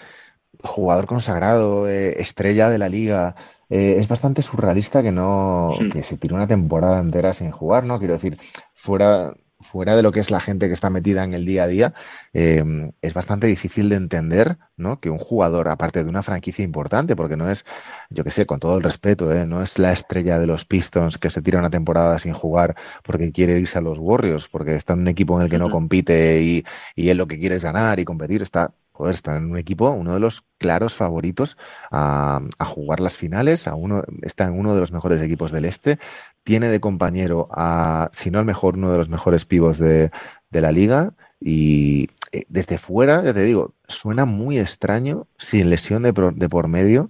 jugador 0.63 1.07
consagrado, 1.07 1.89
eh, 1.89 2.21
estrella 2.21 2.71
de 2.71 2.79
la 2.79 2.89
liga, 2.89 3.35
eh, 3.69 3.97
es 3.99 4.09
bastante 4.09 4.43
surrealista 4.43 5.03
que 5.03 5.13
no 5.13 5.73
mm. 5.79 5.91
que 5.91 6.03
se 6.03 6.17
tire 6.17 6.35
una 6.35 6.47
temporada 6.47 7.01
entera 7.01 7.33
sin 7.33 7.51
jugar, 7.51 7.85
¿no? 7.85 7.99
Quiero 7.99 8.15
decir, 8.15 8.39
fuera 8.75 9.35
fuera 9.61 9.97
de 9.97 10.03
lo 10.03 10.13
que 10.13 10.21
es 10.21 10.31
la 10.31 10.41
gente 10.41 10.69
que 10.69 10.73
está 10.73 10.91
metida 10.91 11.25
en 11.25 11.35
el 11.35 11.45
día 11.45 11.65
a 11.65 11.67
día, 11.67 11.95
em, 12.33 12.93
es 13.03 13.15
bastante 13.15 13.47
difícil 13.47 13.89
de 13.89 13.97
entender 13.97 14.59
¿no? 14.77 15.01
que 15.01 15.11
un 15.11 15.19
jugador, 15.19 15.69
aparte 15.69 16.05
de 16.05 16.09
una 16.09 16.23
franquicia 16.23 16.65
importante, 16.65 17.17
porque 17.17 17.37
no 17.37 17.51
es, 17.51 17.65
yo 18.11 18.25
que 18.25 18.31
sé, 18.31 18.47
con 18.47 18.61
todo 18.61 18.77
el 18.77 18.83
respeto, 18.83 19.33
¿eh? 19.33 19.47
no 19.47 19.63
es 19.63 19.79
la 19.79 19.93
estrella 19.93 20.39
de 20.39 20.47
los 20.47 20.65
Pistons 20.65 21.19
que 21.19 21.31
se 21.31 21.43
tira 21.43 21.59
una 21.59 21.71
temporada 21.71 22.19
sin 22.19 22.33
jugar 22.33 22.77
porque 23.05 23.33
quiere 23.33 23.59
irse 23.59 23.79
a 23.79 23.83
los 23.83 23.99
Warriors, 23.99 24.49
porque 24.49 24.77
está 24.77 24.93
en 24.93 25.01
un 25.01 25.09
equipo 25.09 25.37
en 25.39 25.45
el 25.45 25.51
que 25.51 25.59
no 25.59 25.71
compite 25.71 26.43
y, 26.43 26.65
y 26.95 27.09
él 27.09 27.19
lo 27.19 27.27
que 27.27 27.39
quiere 27.39 27.57
es 27.57 27.65
ganar 27.65 27.99
y 28.01 28.05
competir, 28.05 28.43
está 28.43 28.73
joder, 28.99 29.15
está 29.15 29.37
en 29.37 29.53
un 29.53 29.59
equipo, 29.59 29.91
uno 29.91 30.13
de 30.13 30.19
los 30.19 30.43
claros 30.59 30.97
favoritos 30.97 31.57
a, 31.93 32.41
jugar 32.65 32.99
las 32.99 33.17
finales, 33.17 33.69
a 33.69 33.77
uno, 33.77 34.03
está 34.23 34.47
en 34.47 34.59
uno 34.59 34.75
de 34.75 34.81
los 34.81 34.91
mejores 34.91 35.23
equipos 35.23 35.53
del 35.53 35.67
este, 35.67 35.99
tiene 36.43 36.69
de 36.69 36.81
compañero 36.81 37.49
a, 37.53 38.11
si 38.13 38.33
no 38.33 38.41
el 38.41 38.45
mejor, 38.45 38.75
uno 38.75 38.91
de 38.91 38.99
los 38.99 39.09
mejores 39.09 39.45
pivos 39.45 39.79
de, 39.79 40.11
la 40.51 40.73
liga 40.73 41.13
y 41.41 42.09
eh, 42.33 42.43
desde 42.49 42.77
fuera, 42.77 43.23
ya 43.23 43.33
te 43.33 43.45
digo, 43.45 43.73
suena 43.87 44.25
muy 44.25 44.59
extraño, 44.59 45.29
sin 45.37 45.71
lesión 45.71 46.03
de, 46.03 46.13
de 46.35 46.49
por 46.49 46.67
medio, 46.67 47.09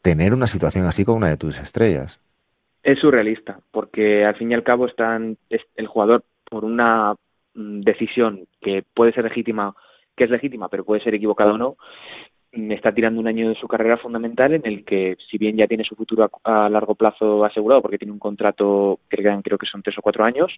tener 0.00 0.32
una 0.32 0.46
situación 0.46 0.86
así 0.86 1.04
con 1.04 1.16
una 1.16 1.28
de 1.28 1.36
tus 1.36 1.60
estrellas. 1.60 2.18
Es 2.82 2.98
surrealista, 3.00 3.60
porque 3.72 4.24
al 4.24 4.36
fin 4.36 4.52
y 4.52 4.54
al 4.54 4.62
cabo 4.62 4.86
están 4.86 5.36
el 5.50 5.86
jugador 5.86 6.24
por 6.48 6.64
una 6.64 7.14
mm, 7.52 7.80
decisión 7.80 8.46
que 8.62 8.84
puede 8.94 9.12
ser 9.12 9.24
legítima 9.24 9.74
que 10.16 10.24
es 10.24 10.30
legítima, 10.30 10.68
pero 10.68 10.84
puede 10.84 11.02
ser 11.02 11.14
equivocada 11.14 11.52
o 11.52 11.58
no, 11.58 11.76
está 12.52 12.92
tirando 12.92 13.20
un 13.20 13.28
año 13.28 13.48
de 13.48 13.54
su 13.54 13.68
carrera 13.68 13.98
fundamental 13.98 14.54
en 14.54 14.62
el 14.64 14.84
que, 14.84 15.16
si 15.30 15.38
bien 15.38 15.56
ya 15.56 15.66
tiene 15.66 15.84
su 15.84 15.94
futuro 15.94 16.30
a, 16.44 16.68
largo 16.68 16.94
plazo 16.94 17.44
asegurado, 17.44 17.82
porque 17.82 17.98
tiene 17.98 18.12
un 18.12 18.18
contrato 18.18 19.00
que 19.10 19.22
creo 19.42 19.58
que 19.58 19.66
son 19.66 19.82
tres 19.82 19.98
o 19.98 20.02
cuatro 20.02 20.24
años, 20.24 20.52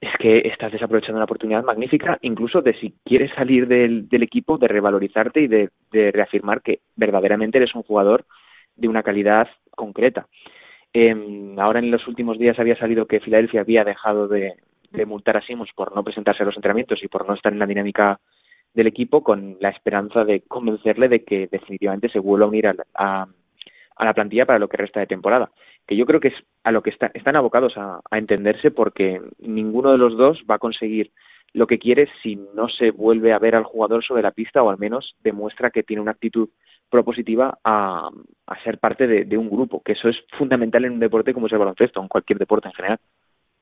es 0.00 0.10
que 0.18 0.38
estás 0.44 0.72
desaprovechando 0.72 1.16
una 1.16 1.24
oportunidad 1.24 1.64
magnífica, 1.64 2.18
incluso 2.22 2.60
de 2.60 2.74
si 2.74 2.94
quieres 3.04 3.30
salir 3.34 3.66
del, 3.66 4.06
equipo, 4.22 4.58
de 4.58 4.68
revalorizarte 4.68 5.40
y 5.40 5.48
de, 5.48 5.70
reafirmar 6.12 6.60
que 6.62 6.80
verdaderamente 6.96 7.58
eres 7.58 7.74
un 7.74 7.82
jugador 7.82 8.26
de 8.76 8.88
una 8.88 9.02
calidad 9.02 9.48
concreta. 9.70 10.26
Em, 10.92 11.58
ahora 11.58 11.78
en 11.78 11.90
los 11.90 12.06
últimos 12.06 12.38
días 12.38 12.58
había 12.58 12.76
salido 12.76 13.06
que 13.06 13.20
Filadelfia 13.20 13.62
había 13.62 13.84
dejado 13.84 14.28
de, 14.28 14.54
multar 15.06 15.36
a 15.36 15.42
Simmons 15.42 15.72
por 15.74 15.92
no 15.94 16.04
presentarse 16.04 16.44
a 16.44 16.46
los 16.46 16.54
entrenamientos 16.54 17.02
y 17.02 17.08
por 17.08 17.26
no 17.26 17.34
estar 17.34 17.52
en 17.52 17.58
la 17.58 17.66
dinámica 17.66 18.20
del 18.74 18.88
equipo 18.88 19.22
con 19.22 19.56
la 19.60 19.70
esperanza 19.70 20.24
de 20.24 20.42
convencerle 20.42 21.08
de 21.08 21.24
que 21.24 21.48
definitivamente 21.50 22.08
se 22.08 22.18
vuelva 22.18 22.46
a 22.46 22.48
unir 22.48 22.66
a, 22.66 23.26
la 23.98 24.14
plantilla 24.14 24.46
para 24.46 24.58
lo 24.58 24.68
que 24.68 24.76
resta 24.76 25.00
de 25.00 25.06
temporada. 25.06 25.50
Que 25.86 25.96
yo 25.96 26.06
creo 26.06 26.20
que 26.20 26.28
es 26.28 26.34
a 26.64 26.72
lo 26.72 26.82
que 26.82 26.90
están 26.90 27.36
abocados 27.36 27.74
a, 27.76 28.00
entenderse 28.10 28.70
porque 28.70 29.20
ninguno 29.38 29.92
de 29.92 29.98
los 29.98 30.16
dos 30.16 30.44
va 30.50 30.56
a 30.56 30.58
conseguir 30.58 31.12
lo 31.52 31.68
que 31.68 31.78
quiere 31.78 32.08
si 32.20 32.36
no 32.54 32.68
se 32.68 32.90
vuelve 32.90 33.32
a 33.32 33.38
ver 33.38 33.54
al 33.54 33.62
jugador 33.62 34.04
sobre 34.04 34.22
la 34.22 34.32
pista 34.32 34.62
o 34.62 34.70
al 34.70 34.78
menos 34.78 35.14
demuestra 35.22 35.70
que 35.70 35.84
tiene 35.84 36.02
una 36.02 36.10
actitud 36.10 36.48
propositiva 36.90 37.58
a, 37.62 38.10
ser 38.64 38.78
parte 38.78 39.06
de, 39.06 39.24
de, 39.24 39.38
un 39.38 39.48
grupo, 39.48 39.80
que 39.82 39.92
eso 39.92 40.08
es 40.08 40.16
fundamental 40.36 40.84
en 40.84 40.92
un 40.92 41.00
deporte 41.00 41.32
como 41.32 41.46
es 41.46 41.52
el 41.52 41.58
baloncesto, 41.58 42.00
en 42.00 42.08
cualquier 42.08 42.38
deporte 42.38 42.68
en 42.68 42.74
general. 42.74 42.98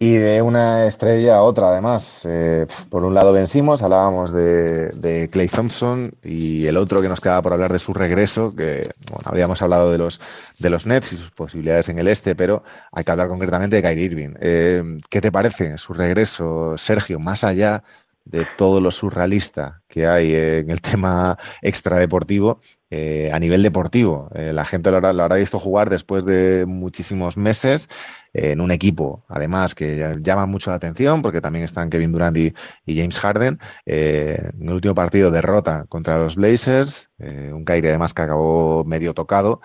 Y 0.03 0.15
de 0.15 0.43
una 0.43 0.85
estrella 0.85 1.37
a 1.37 1.43
otra, 1.43 1.69
además. 1.69 2.27
Eh, 2.29 2.67
por 2.91 3.05
un 3.05 3.15
lado 3.15 3.33
vencimos, 3.33 3.83
hablábamos 3.83 4.33
de, 4.33 5.29
Clay 5.31 5.47
Thompson 5.47 6.11
y 6.25 6.67
el 6.67 6.77
otro 6.77 7.01
que 7.01 7.09
nos 7.09 7.21
quedaba 7.21 7.41
por 7.41 7.53
hablar 7.53 7.73
de 7.73 7.79
su 7.79 7.95
regreso, 7.95 8.51
que 8.51 8.83
bueno, 9.13 9.23
habíamos 9.27 9.63
hablado 9.63 9.93
de 9.93 9.99
los, 9.99 10.21
de 10.59 10.71
los 10.71 10.87
Nets 10.87 11.13
y 11.13 11.17
sus 11.19 11.31
posibilidades 11.31 11.89
en 11.89 12.01
el 12.01 12.09
este, 12.09 12.35
pero 12.35 12.65
hay 12.91 13.05
que 13.05 13.13
hablar 13.13 13.29
concretamente 13.29 13.77
de 13.77 13.83
Kyrie 13.83 14.05
Irving. 14.07 14.35
Eh, 14.41 14.83
¿Qué 15.09 15.21
te 15.21 15.31
parece 15.31 15.79
su 15.79 15.93
regreso, 15.93 16.77
Sergio, 16.77 17.21
más 17.21 17.45
allá 17.45 17.85
de 18.25 18.45
todo 18.59 18.81
lo 18.81 18.91
surrealista 18.91 19.83
que 19.87 20.09
hay 20.09 20.35
en 20.35 20.71
el 20.71 20.81
tema 20.83 21.39
extradeportivo? 21.61 22.61
Eh, 22.95 23.31
a 23.33 23.39
nivel 23.39 23.63
deportivo. 23.63 24.29
Eh, 24.35 24.53
la 24.53 24.67
gente 24.67 24.91
lo 24.91 24.99
habrá, 24.99 25.37
visto 25.37 25.59
jugar 25.59 25.89
después 25.89 26.27
de 26.27 26.67
muchísimos 26.67 27.39
meses 27.39 27.89
en 28.35 28.61
un 28.61 28.71
equipo, 28.71 29.25
además, 29.31 29.75
que 29.75 30.19
llama 30.21 30.45
mucho 30.45 30.69
la 30.69 30.77
atención 30.77 31.23
porque 31.23 31.41
también 31.41 31.65
están 31.65 31.89
Kevin 31.89 32.13
Durant 32.13 32.37
y, 32.37 32.53
James 32.87 33.19
Harden. 33.19 33.59
Eh, 33.87 34.37
en 34.61 34.69
el 34.69 34.75
último 34.75 34.95
partido, 34.95 35.31
derrota 35.31 35.87
contra 35.89 36.19
los 36.19 36.37
Blazers, 36.37 37.09
un 37.19 37.65
Kyrie 37.65 37.89
además 37.89 38.13
que 38.13 38.23
acabó 38.23 38.85
medio 38.85 39.15
tocado. 39.15 39.63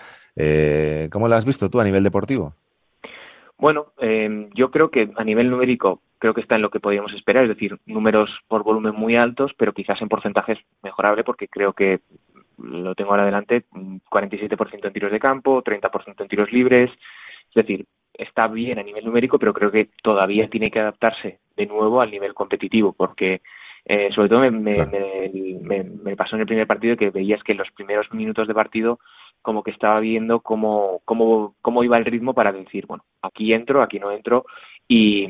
¿Cómo 1.11 1.27
lo 1.27 1.35
has 1.35 1.43
visto 1.43 1.69
tú 1.69 1.81
a 1.81 1.83
nivel 1.83 2.03
deportivo? 2.05 2.53
Bueno, 3.57 3.87
yo 4.53 4.71
creo 4.71 4.89
que 4.89 5.11
a 5.17 5.23
nivel 5.25 5.49
numérico 5.49 6.01
creo 6.19 6.33
que 6.33 6.41
está 6.41 6.55
en 6.55 6.61
lo 6.61 6.69
que 6.69 6.79
podíamos 6.79 7.13
esperar, 7.13 7.43
es 7.43 7.49
decir, 7.49 7.77
números 7.85 8.29
por 8.47 8.63
volumen 8.63 8.95
muy 8.95 9.15
altos, 9.15 9.51
pero 9.57 9.73
quizás 9.73 10.01
en 10.01 10.09
porcentajes 10.09 10.57
mejorable 10.81 11.23
porque 11.23 11.47
creo 11.47 11.73
que 11.73 11.99
lo 12.67 12.95
tengo 12.95 13.11
ahora 13.11 13.23
adelante, 13.23 13.65
47% 13.71 14.85
en 14.87 14.93
tiros 14.93 15.11
de 15.11 15.19
campo, 15.19 15.63
30% 15.63 16.21
en 16.21 16.27
tiros 16.27 16.51
libres, 16.51 16.91
es 17.49 17.53
decir, 17.53 17.85
está 18.13 18.47
bien 18.47 18.79
a 18.79 18.83
nivel 18.83 19.05
numérico, 19.05 19.39
pero 19.39 19.53
creo 19.53 19.71
que 19.71 19.89
todavía 20.01 20.49
tiene 20.49 20.67
que 20.67 20.79
adaptarse 20.79 21.39
de 21.55 21.65
nuevo 21.65 22.01
al 22.01 22.11
nivel 22.11 22.33
competitivo, 22.33 22.93
porque 22.93 23.41
eh, 23.85 24.09
sobre 24.13 24.29
todo 24.29 24.39
me, 24.51 24.85
me, 24.85 26.15
pasó 26.15 26.35
en 26.35 26.41
el 26.41 26.47
primer 26.47 26.67
partido 26.67 26.97
que 26.97 27.09
veías 27.09 27.41
que 27.43 27.53
en 27.53 27.59
los 27.59 27.71
primeros 27.71 28.11
minutos 28.11 28.47
de 28.47 28.53
partido 28.53 28.99
como 29.41 29.63
que 29.63 29.71
estaba 29.71 29.99
viendo 29.99 30.41
cómo, 30.41 31.01
cómo, 31.05 31.55
cómo 31.61 31.83
iba 31.83 31.97
el 31.97 32.05
ritmo 32.05 32.33
para 32.33 32.51
decir, 32.51 32.85
bueno, 32.85 33.05
aquí 33.21 33.53
entro, 33.53 33.81
aquí 33.81 33.99
no 33.99 34.11
entro 34.11 34.45
y, 34.87 35.29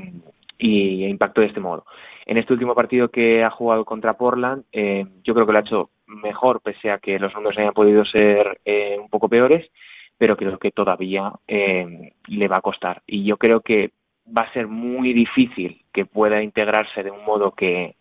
y 0.57 1.05
impacto 1.05 1.41
de 1.41 1.47
este 1.47 1.59
modo. 1.59 1.85
En 2.27 2.35
este 2.35 2.51
último 2.51 2.75
partido 2.75 3.07
que 3.07 3.41
ha 3.41 3.49
jugado 3.49 3.85
contra 3.85 4.17
Portland, 4.17 4.65
eh, 4.73 5.05
yo 5.23 5.33
creo 5.33 5.45
que 5.45 5.53
lo 5.53 5.59
ha 5.59 5.61
hecho 5.61 5.91
mejor, 6.07 6.59
pese 6.59 6.91
a 6.91 6.97
que 6.97 7.17
los 7.19 7.33
números 7.33 7.57
hayan 7.57 7.73
podido 7.73 8.03
ser 8.03 8.59
eh, 8.65 8.97
un 8.99 9.09
poco 9.09 9.29
peores, 9.29 9.71
pero 10.17 10.35
creo 10.35 10.59
que 10.59 10.71
todavía 10.71 11.31
eh, 11.47 12.11
le 12.27 12.47
va 12.49 12.57
a 12.57 12.61
costar. 12.61 13.01
Y 13.07 13.23
yo 13.23 13.37
creo 13.37 13.61
que 13.61 13.91
va 14.37 14.41
a 14.41 14.51
ser 14.51 14.67
muy 14.67 15.13
difícil 15.13 15.85
que 15.93 16.05
pueda 16.05 16.43
integrarse 16.43 17.01
de 17.01 17.11
un 17.11 17.23
modo 17.23 17.53
que, 17.53 17.95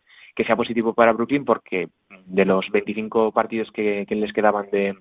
sea 0.45 0.57
positivo 0.57 0.93
para 0.93 1.13
Brooklyn, 1.13 1.45
porque 1.45 1.89
de 2.27 2.45
los 2.45 2.69
25 2.71 3.31
partidos 3.31 3.71
que, 3.71 4.07
les 4.11 4.33
quedaban 4.33 4.71
de 4.73 4.97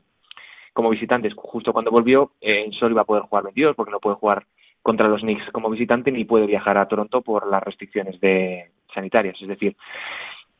como 0.72 0.92
visitantes, 0.92 1.34
justo 1.36 1.74
cuando 1.74 1.90
volvió, 1.90 2.34
solo 2.74 2.92
iba 2.92 3.02
a 3.02 3.06
poder 3.06 3.24
jugar 3.24 3.46
22, 3.46 3.76
porque 3.76 3.92
no 3.92 4.00
puede 4.00 4.18
jugar 4.18 4.46
contra 4.84 5.08
los 5.08 5.22
Knicks 5.22 5.52
como 5.52 5.72
visitante 5.72 6.12
ni 6.12 6.26
puede 6.26 6.46
viajar 6.46 6.78
a 6.78 6.88
Toronto 6.88 7.24
por 7.24 7.48
las 7.48 7.64
restricciones 7.64 8.20
de 8.22 8.70
sanitarias. 8.96 9.40
Es 9.40 9.48
decir, 9.48 9.76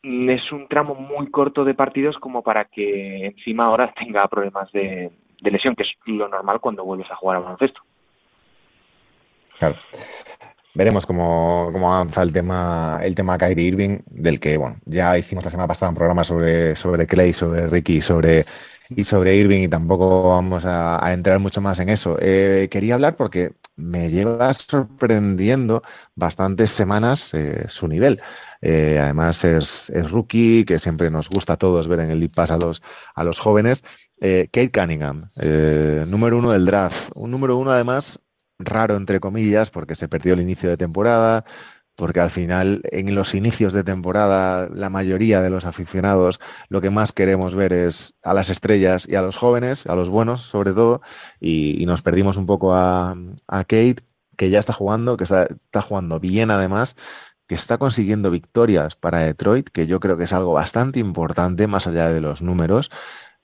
mm, 0.02 0.30
es 0.30 0.52
un 0.52 0.68
tramo 0.68 0.94
muy 0.94 1.30
corto 1.30 1.64
de 1.64 1.74
partidos 1.74 2.16
como 2.18 2.42
para 2.42 2.66
que 2.66 3.26
encima 3.26 3.66
ahora 3.66 3.92
tenga 3.98 4.28
problemas 4.28 4.70
de, 4.70 5.10
lesión, 5.40 5.74
que 5.74 5.82
es 5.82 5.90
lo 6.06 6.28
normal 6.28 6.60
cuando 6.60 6.84
vuelves 6.84 7.10
a 7.10 7.16
jugar 7.16 7.38
a 7.38 7.40
baloncesto. 7.40 7.80
Claro. 9.58 9.76
Veremos 10.74 11.06
cómo, 11.06 11.70
cómo, 11.72 11.92
avanza 11.92 12.22
el 12.22 12.32
tema, 12.32 13.00
el 13.02 13.14
tema 13.14 13.38
Kyrie 13.38 13.68
Irving, 13.68 13.98
del 14.06 14.38
que 14.38 14.58
bueno, 14.58 14.76
ya 14.84 15.16
hicimos 15.16 15.42
la 15.42 15.50
semana 15.50 15.66
pasada 15.66 15.88
un 15.88 15.96
programa 15.96 16.22
sobre, 16.22 16.76
sobre 16.76 17.06
Clay, 17.06 17.32
sobre 17.32 17.66
Ricky, 17.66 18.02
sobre 18.02 18.44
y 18.90 19.04
sobre 19.04 19.36
Irving 19.36 19.62
y 19.62 19.68
tampoco 19.68 20.30
vamos 20.30 20.64
a, 20.66 21.12
entrar 21.12 21.38
mucho 21.38 21.60
más 21.60 21.78
en 21.80 21.88
eso. 21.88 22.16
Eh, 22.20 22.68
quería 22.70 22.94
hablar 22.94 23.16
porque 23.16 23.52
me 23.76 24.08
lleva 24.08 24.52
sorprendiendo 24.52 25.82
bastantes 26.14 26.70
semanas 26.70 27.34
eh, 27.34 27.66
su 27.68 27.88
nivel. 27.88 28.20
Eh, 28.62 28.98
además 29.00 29.44
es, 29.44 29.92
rookie, 30.10 30.64
que 30.64 30.78
siempre 30.78 31.10
nos 31.10 31.28
gusta 31.28 31.54
a 31.54 31.56
todos 31.56 31.88
ver 31.88 32.00
en 32.00 32.10
el 32.10 32.20
League 32.20 32.34
Pass 32.34 32.50
a 32.50 32.56
los, 32.56 32.82
a 33.14 33.24
los 33.24 33.38
jóvenes. 33.38 33.84
Kate 34.18 34.70
Cunningham, 34.72 35.28
número 36.06 36.38
uno 36.38 36.52
del 36.52 36.64
draft. 36.64 37.10
Un 37.14 37.30
número 37.30 37.58
uno 37.58 37.70
además 37.70 38.18
raro, 38.58 38.96
entre 38.96 39.20
comillas, 39.20 39.70
porque 39.70 39.94
se 39.94 40.08
perdió 40.08 40.34
el 40.34 40.40
inicio 40.40 40.70
de 40.70 40.76
temporada, 40.76 41.44
porque 41.96 42.20
al 42.20 42.30
final 42.30 42.82
en 42.92 43.14
los 43.14 43.34
inicios 43.34 43.72
de 43.72 43.82
temporada 43.82 44.68
la 44.72 44.90
mayoría 44.90 45.42
de 45.42 45.50
los 45.50 45.64
aficionados 45.64 46.40
lo 46.68 46.80
que 46.80 46.90
más 46.90 47.12
queremos 47.12 47.54
ver 47.54 47.72
es 47.72 48.14
a 48.22 48.34
las 48.34 48.50
estrellas 48.50 49.08
y 49.08 49.16
a 49.16 49.22
los 49.22 49.36
jóvenes, 49.36 49.86
a 49.86 49.96
los 49.96 50.08
buenos 50.08 50.42
sobre 50.42 50.72
todo, 50.72 51.00
y, 51.40 51.84
nos 51.86 52.02
perdimos 52.02 52.36
un 52.36 52.46
poco 52.46 52.74
a, 52.74 53.14
Kate, 53.48 53.96
que 54.36 54.50
ya 54.50 54.58
está 54.58 54.72
jugando, 54.72 55.16
que 55.16 55.24
está, 55.24 55.46
jugando 55.80 56.18
bien 56.18 56.50
además, 56.50 56.96
que 57.46 57.54
está 57.54 57.78
consiguiendo 57.78 58.30
victorias 58.30 58.96
para 58.96 59.20
Detroit, 59.20 59.68
que 59.68 59.86
yo 59.86 60.00
creo 60.00 60.16
que 60.16 60.24
es 60.24 60.32
algo 60.32 60.52
bastante 60.52 60.98
importante 60.98 61.68
más 61.68 61.86
allá 61.86 62.12
de 62.12 62.20
los 62.20 62.42
números. 62.42 62.90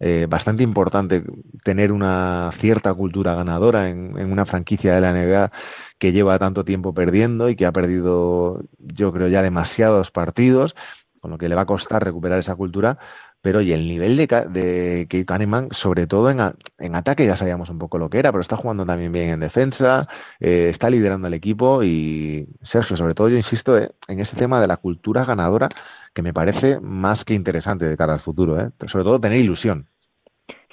Eh, 0.04 0.26
bastante 0.28 0.64
importante 0.64 1.22
tener 1.62 1.92
una 1.92 2.50
cierta 2.54 2.92
cultura 2.92 3.36
ganadora 3.36 3.88
en, 3.88 4.32
una 4.32 4.44
franquicia 4.44 4.96
de 4.96 5.00
la 5.00 5.12
NBA 5.12 5.52
que 5.98 6.10
lleva 6.10 6.40
tanto 6.40 6.64
tiempo 6.64 6.92
perdiendo 6.92 7.48
y 7.48 7.54
que 7.54 7.66
ha 7.66 7.72
perdido, 7.72 8.64
yo 8.80 9.12
creo, 9.12 9.28
ya 9.28 9.42
demasiados 9.42 10.10
partidos, 10.10 10.74
con 11.20 11.30
lo 11.30 11.38
que 11.38 11.48
le 11.48 11.54
va 11.54 11.62
a 11.62 11.66
costar 11.66 12.02
recuperar 12.02 12.40
esa 12.40 12.56
cultura. 12.56 12.98
Pero 13.42 13.60
y 13.60 13.72
el 13.72 13.86
nivel 13.86 14.16
de, 14.16 14.26
de 14.26 15.06
Kate 15.08 15.26
Cunningham, 15.26 15.68
sobre 15.70 16.08
todo 16.08 16.30
en, 16.30 16.94
ataque, 16.96 17.24
ya 17.24 17.36
sabíamos 17.36 17.70
un 17.70 17.78
poco 17.78 17.98
lo 17.98 18.10
que 18.10 18.18
era, 18.18 18.32
pero 18.32 18.42
está 18.42 18.56
jugando 18.56 18.84
también 18.84 19.12
bien 19.12 19.30
en 19.30 19.40
defensa, 19.40 20.08
eh, 20.40 20.68
está 20.68 20.90
liderando 20.90 21.28
el 21.28 21.34
equipo 21.34 21.84
y 21.84 22.48
Sergio, 22.62 22.96
sobre 22.96 23.14
todo 23.14 23.28
yo 23.28 23.36
insisto 23.36 23.78
eh, 23.78 23.90
en 24.08 24.18
este 24.18 24.36
tema 24.36 24.60
de 24.60 24.66
la 24.66 24.78
cultura 24.78 25.24
ganadora 25.24 25.68
que 26.14 26.22
me 26.22 26.32
parece 26.32 26.80
más 26.80 27.24
que 27.24 27.34
interesante 27.34 27.86
de 27.86 27.96
cara 27.96 28.14
al 28.14 28.20
futuro, 28.20 28.56
sobre 28.86 29.04
todo 29.04 29.20
tener 29.20 29.38
ilusión. 29.38 29.86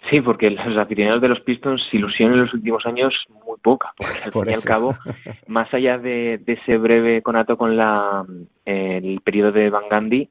Sí, 0.10 0.22
porque 0.22 0.50
los 0.50 0.78
aficionados 0.78 1.22
de 1.22 1.28
los 1.28 1.42
Pistons 1.42 1.88
ilusión 1.94 2.34
en 2.34 2.42
los 2.42 2.54
últimos 2.54 2.86
años 2.86 3.14
muy 3.46 3.58
poca, 3.62 3.94
porque 3.96 4.24
al 4.24 4.32
fin 4.34 4.44
y 4.48 4.56
al 4.56 4.64
cabo, 4.64 4.96
más 5.48 5.72
allá 5.74 5.98
de, 5.98 6.42
ese 6.46 6.78
breve 6.78 7.22
conato 7.22 7.58
con 7.58 7.78
la, 7.78 8.26
el 8.66 9.22
periodo 9.22 9.52
de 9.52 9.70
Van 9.70 9.90
Gandhi, 9.90 10.30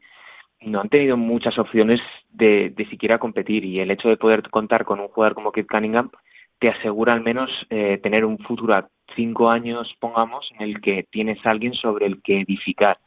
no 0.62 0.80
han 0.80 0.88
tenido 0.88 1.16
muchas 1.16 1.56
opciones 1.58 2.00
de, 2.30 2.72
de, 2.76 2.86
siquiera 2.86 3.18
competir 3.18 3.64
y 3.64 3.78
el 3.78 3.92
hecho 3.92 4.08
de 4.08 4.16
poder 4.16 4.42
contar 4.50 4.84
con 4.84 4.98
un 4.98 5.08
jugador 5.08 5.34
como 5.34 5.52
Kid 5.52 5.66
Cunningham 5.70 6.10
te 6.58 6.68
asegura 6.68 7.12
al 7.12 7.20
menos 7.20 7.50
eh, 7.70 7.98
tener 8.02 8.24
un 8.24 8.38
futuro 8.38 8.74
a 8.74 8.88
cinco 9.14 9.50
años, 9.50 9.94
pongamos, 10.00 10.50
en 10.58 10.62
el 10.62 10.80
que 10.80 11.06
tienes 11.10 11.44
a 11.46 11.50
alguien 11.50 11.74
sobre 11.74 12.06
el 12.06 12.20
que 12.22 12.40
edificar. 12.40 12.98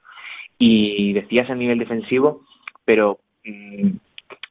Y 0.63 1.13
decías 1.13 1.50
a 1.50 1.56
nivel 1.56 1.80
defensivo, 1.80 2.43
pero 2.86 3.17
mm, 3.43 3.89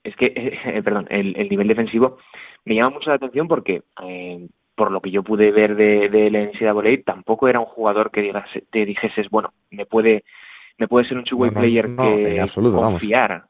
es 0.03 0.17
que, 0.17 0.33
eh, 0.65 0.83
perdón, 0.83 1.07
el, 1.09 1.49
nivel 1.49 1.69
defensivo 1.69 2.19
me 2.65 2.75
llama 2.75 2.91
mucho 2.91 3.11
la 3.11 3.17
atención 3.17 3.47
porque, 3.47 3.83
eh, 4.03 4.49
por 4.75 4.91
lo 4.91 5.01
que 5.01 5.13
yo 5.13 5.23
pude 5.23 5.53
ver 5.53 5.77
de, 5.77 6.09
de 6.09 6.31
la 6.31 6.41
NCAA, 6.41 7.05
tampoco 7.05 7.47
era 7.49 7.61
un 7.61 7.67
jugador 7.67 8.11
que 8.11 8.23
digas, 8.23 8.49
te 8.71 8.85
dijeses, 8.85 9.29
bueno, 9.31 9.53
me 9.71 9.87
puede, 9.87 10.25
me 10.79 10.89
puede 10.89 11.07
ser 11.07 11.17
un 11.17 11.25
two-way 11.25 11.51
player 11.51 11.87
que 11.87 12.47
confiar. 12.73 13.45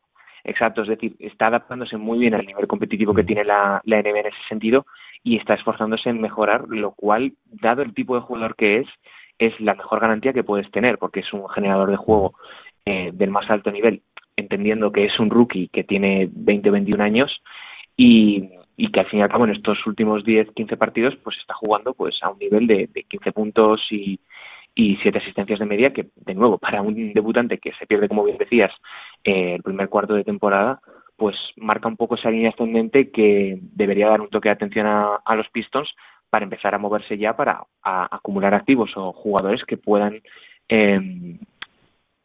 Exacto, 0.45 0.83
es 0.83 0.89
decir, 0.89 1.17
está 1.19 1.49
adaptándose 1.49 1.97
muy 1.97 2.19
bien 2.19 2.35
al 2.35 2.47
nivel 2.47 2.67
competitivo 2.67 3.15
que 3.15 3.23
tiene 3.23 3.45
la, 3.45 3.81
la 3.85 4.03
NBA 4.03 4.21
en 4.21 4.27
ese 4.27 4.49
sentido 4.49 4.87
y 5.23 5.37
está 5.37 5.55
esforzándose 5.55 6.09
en 6.09 6.21
mejorar, 6.21 6.65
lo 6.69 6.93
cual, 6.93 7.35
dado 7.45 7.83
el 7.83 7.95
tipo 7.95 8.15
de 8.15 8.23
jugador 8.23 8.57
que 8.57 8.79
es, 8.79 8.89
es 9.41 9.59
la 9.61 9.75
mejor 9.75 10.01
garantía 10.01 10.33
que 10.33 10.45
puedes 10.45 10.71
tener, 10.71 10.99
porque 10.99 11.21
es 11.21 11.33
un 11.33 11.49
generador 11.49 11.91
de 11.91 11.97
juego 11.97 12.35
eh, 12.85 13.11
del 13.13 13.31
más 13.31 13.51
alto 13.51 13.73
nivel, 13.73 14.03
entendiendo 14.37 14.93
que 14.93 15.07
es 15.07 15.19
un 15.19 15.31
rookie 15.31 15.69
que 15.69 15.85
tiene 15.85 16.29
20 16.31 16.71
21 16.71 17.03
años 17.03 17.43
y, 17.97 18.51
y 18.77 18.91
que 18.93 19.01
al 19.01 19.07
fin 19.07 19.21
y 19.21 19.23
al 19.23 19.31
cabo 19.31 19.45
en 19.45 19.53
estos 19.53 19.85
últimos 19.87 20.25
10, 20.25 20.53
15 20.55 20.77
partidos 20.77 21.17
pues 21.25 21.37
está 21.39 21.55
jugando 21.55 21.95
pues 21.95 22.23
a 22.23 22.31
un 22.31 22.39
nivel 22.39 22.67
de, 22.67 22.89
de 22.93 23.03
15 23.05 23.33
puntos 23.33 23.81
y, 23.91 24.21
y 24.75 24.97
siete 24.97 25.19
asistencias 25.19 25.59
de 25.59 25.67
media, 25.67 25.93
que 25.93 26.07
de 26.17 26.35
nuevo, 26.35 26.59
para 26.59 26.83
un 26.83 27.13
debutante 27.13 27.59
que 27.59 27.73
se 27.73 27.87
pierde, 27.87 28.09
como 28.09 28.25
bien 28.25 28.39
decías, 28.39 28.73
eh, 29.25 29.55
el 29.57 29.63
primer 29.63 29.89
cuarto 29.89 30.15
de 30.15 30.25
temporada, 30.25 30.81
pues 31.17 31.37
marca 31.57 31.89
un 31.89 31.97
poco 31.97 32.15
esa 32.15 32.31
línea 32.31 32.51
ascendente 32.51 33.11
que 33.11 33.59
debería 33.61 34.09
dar 34.09 34.21
un 34.21 34.31
toque 34.31 34.49
de 34.49 34.55
atención 34.55 34.87
a, 34.87 35.35
los 35.35 35.49
Pistons 35.51 35.91
para 36.31 36.45
empezar 36.45 36.75
a 36.75 36.79
moverse 36.79 37.19
ya 37.19 37.37
para 37.37 37.65
acumular 37.83 38.55
activos 38.55 38.91
o 38.97 39.13
jugadores 39.13 39.65
que 39.65 39.77
puedan 39.77 40.23
em, 40.69 41.39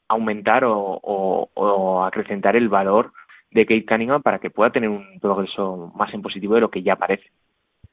aumentar 0.07 0.63
o, 0.65 2.05
acrecentar 2.05 2.55
el 2.55 2.69
valor 2.69 3.11
de 3.51 3.65
Kate 3.65 3.85
Cunningham 3.85 4.21
para 4.21 4.39
que 4.39 4.49
pueda 4.49 4.71
tener 4.71 4.89
un 4.89 5.19
progreso 5.19 5.91
más 5.95 6.13
en 6.13 6.21
positivo 6.21 6.55
de 6.55 6.61
lo 6.61 6.69
que 6.69 6.83
ya 6.83 6.95
parece. 6.95 7.25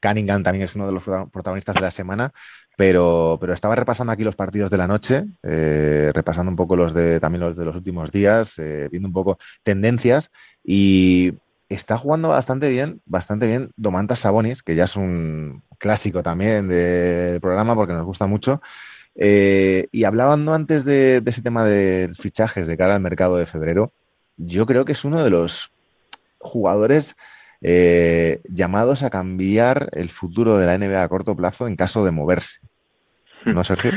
Cunningham 0.01 0.43
también 0.43 0.63
es 0.63 0.75
uno 0.75 0.85
de 0.85 0.91
los 0.91 1.03
protagonistas 1.03 1.75
de 1.75 1.81
la 1.81 1.91
semana, 1.91 2.31
pero, 2.75 3.37
pero 3.39 3.53
estaba 3.53 3.75
repasando 3.75 4.11
aquí 4.11 4.23
los 4.23 4.35
partidos 4.35 4.69
de 4.69 4.77
la 4.77 4.87
noche, 4.87 5.23
eh, 5.41 6.11
repasando 6.13 6.49
un 6.49 6.57
poco 6.57 6.75
los 6.75 6.93
de 6.93 7.19
también 7.19 7.41
los 7.41 7.55
de 7.55 7.65
los 7.65 7.75
últimos 7.75 8.11
días, 8.11 8.59
eh, 8.59 8.89
viendo 8.91 9.07
un 9.07 9.13
poco 9.13 9.37
tendencias 9.63 10.29
y 10.63 11.33
está 11.73 11.97
jugando 11.97 12.29
bastante 12.29 12.69
bien, 12.69 13.01
bastante 13.05 13.47
bien 13.47 13.71
Domantas 13.75 14.19
Sabonis, 14.19 14.63
que 14.63 14.75
ya 14.75 14.85
es 14.85 14.95
un 14.95 15.63
clásico 15.77 16.23
también 16.23 16.67
del 16.67 17.39
programa 17.41 17.75
porque 17.75 17.93
nos 17.93 18.05
gusta 18.05 18.27
mucho. 18.27 18.61
Eh, 19.15 19.87
y 19.91 20.05
hablando 20.05 20.53
antes 20.53 20.85
de, 20.85 21.21
de, 21.21 21.29
ese 21.29 21.43
tema 21.43 21.65
de 21.65 22.11
fichajes 22.19 22.67
de 22.67 22.77
cara 22.77 22.95
al 22.95 23.01
mercado 23.01 23.37
de 23.37 23.45
febrero, 23.45 23.91
yo 24.37 24.65
creo 24.65 24.85
que 24.85 24.93
es 24.93 25.05
uno 25.05 25.23
de 25.23 25.29
los 25.29 25.71
jugadores 26.39 27.15
eh, 27.65 28.41
llamados 28.49 29.03
a 29.03 29.09
cambiar 29.09 29.89
el 29.93 30.09
futuro 30.09 30.57
de 30.57 30.65
la 30.65 30.77
NBA 30.77 31.01
a 31.01 31.07
corto 31.07 31.33
plazo 31.35 31.65
en 31.65 31.77
caso 31.77 32.03
de 32.03 32.11
moverse. 32.11 32.59
¿No, 33.45 33.63
Sergio? 33.63 33.91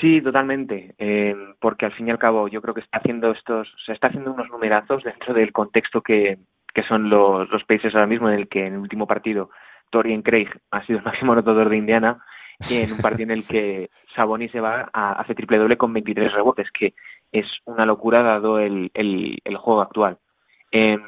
Sí, 0.00 0.20
totalmente, 0.20 0.94
eh, 0.98 1.34
porque 1.60 1.86
al 1.86 1.92
fin 1.92 2.08
y 2.08 2.10
al 2.10 2.18
cabo 2.18 2.48
yo 2.48 2.60
creo 2.60 2.74
que 2.74 2.80
está 2.80 2.98
haciendo 2.98 3.30
estos, 3.30 3.72
se 3.86 3.92
está 3.92 4.08
haciendo 4.08 4.32
unos 4.32 4.48
numerazos 4.48 5.04
dentro 5.04 5.32
del 5.32 5.52
contexto 5.52 6.02
que, 6.02 6.38
que 6.74 6.82
son 6.82 7.10
los, 7.10 7.48
los 7.50 7.64
países 7.64 7.94
ahora 7.94 8.06
mismo 8.06 8.28
en 8.28 8.38
el 8.38 8.48
que 8.48 8.66
en 8.66 8.74
el 8.74 8.80
último 8.80 9.06
partido 9.06 9.50
Torian 9.90 10.22
Craig 10.22 10.48
ha 10.70 10.84
sido 10.86 10.98
el 10.98 11.04
máximo 11.04 11.32
anotador 11.32 11.68
de 11.68 11.76
Indiana 11.76 12.24
y 12.68 12.78
en 12.78 12.92
un 12.92 12.98
partido 12.98 13.32
en 13.32 13.38
el 13.38 13.46
que 13.48 13.90
Sabonis 14.14 14.50
se 14.52 14.60
va 14.60 14.88
a 14.92 15.12
hacer 15.12 15.36
triple 15.36 15.58
doble 15.58 15.76
con 15.76 15.92
23 15.92 16.32
rebotes, 16.32 16.70
que 16.70 16.94
es 17.30 17.46
una 17.64 17.86
locura 17.86 18.22
dado 18.22 18.58
el, 18.58 18.90
el, 18.94 19.38
el 19.44 19.56
juego 19.56 19.80
actual. 19.80 20.18
Eh, 20.70 20.98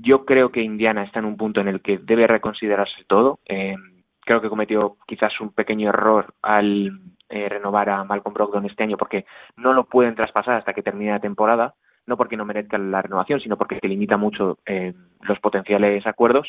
yo 0.00 0.24
creo 0.24 0.50
que 0.50 0.60
Indiana 0.60 1.04
está 1.04 1.20
en 1.20 1.24
un 1.24 1.36
punto 1.36 1.60
en 1.60 1.68
el 1.68 1.80
que 1.80 1.98
debe 1.98 2.26
reconsiderarse 2.26 3.04
todo. 3.06 3.40
Eh, 3.46 3.76
creo 4.20 4.40
que 4.40 4.48
cometió 4.48 4.96
quizás 5.06 5.40
un 5.40 5.52
pequeño 5.52 5.88
error 5.88 6.34
al 6.42 7.00
eh, 7.28 7.48
renovar 7.48 7.88
a 7.88 8.04
Malcolm 8.04 8.34
Brogdon 8.34 8.66
este 8.66 8.82
año 8.82 8.96
porque 8.96 9.24
no 9.56 9.72
lo 9.72 9.84
pueden 9.84 10.14
traspasar 10.14 10.56
hasta 10.56 10.74
que 10.74 10.82
termine 10.82 11.12
la 11.12 11.20
temporada, 11.20 11.74
no 12.08 12.16
porque 12.16 12.36
no 12.36 12.44
merezca 12.44 12.78
la 12.78 13.02
renovación, 13.02 13.40
sino 13.40 13.56
porque 13.56 13.78
te 13.78 13.88
limita 13.88 14.16
mucho 14.16 14.58
eh, 14.66 14.94
los 15.22 15.38
potenciales 15.38 16.06
acuerdos. 16.06 16.48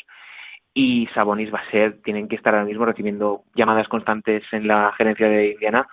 Y 0.72 1.08
Sabonis 1.14 1.52
va 1.52 1.58
a 1.58 1.70
ser, 1.70 2.00
tienen 2.02 2.28
que 2.28 2.36
estar 2.36 2.54
ahora 2.54 2.66
mismo 2.66 2.84
recibiendo 2.84 3.42
llamadas 3.54 3.88
constantes 3.88 4.42
en 4.52 4.66
la 4.66 4.92
gerencia 4.96 5.28
de 5.28 5.52
Indiana 5.52 5.86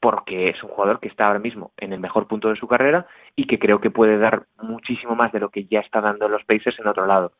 porque 0.00 0.50
es 0.50 0.62
un 0.62 0.70
jugador 0.70 1.00
que 1.00 1.08
está 1.08 1.26
ahora 1.26 1.40
mismo 1.40 1.72
en 1.76 1.92
el 1.92 2.00
mejor 2.00 2.28
punto 2.28 2.48
de 2.48 2.56
su 2.56 2.68
carrera 2.68 3.06
y 3.34 3.46
que 3.46 3.58
creo 3.58 3.80
que 3.80 3.90
puede 3.90 4.18
dar 4.18 4.44
muchísimo 4.62 5.16
más 5.16 5.32
de 5.32 5.40
lo 5.40 5.50
que 5.50 5.64
ya 5.64 5.80
está 5.80 6.00
dando 6.00 6.28
los 6.28 6.44
Pacers 6.44 6.78
en 6.78 6.86
otro 6.86 7.06
lado. 7.06 7.32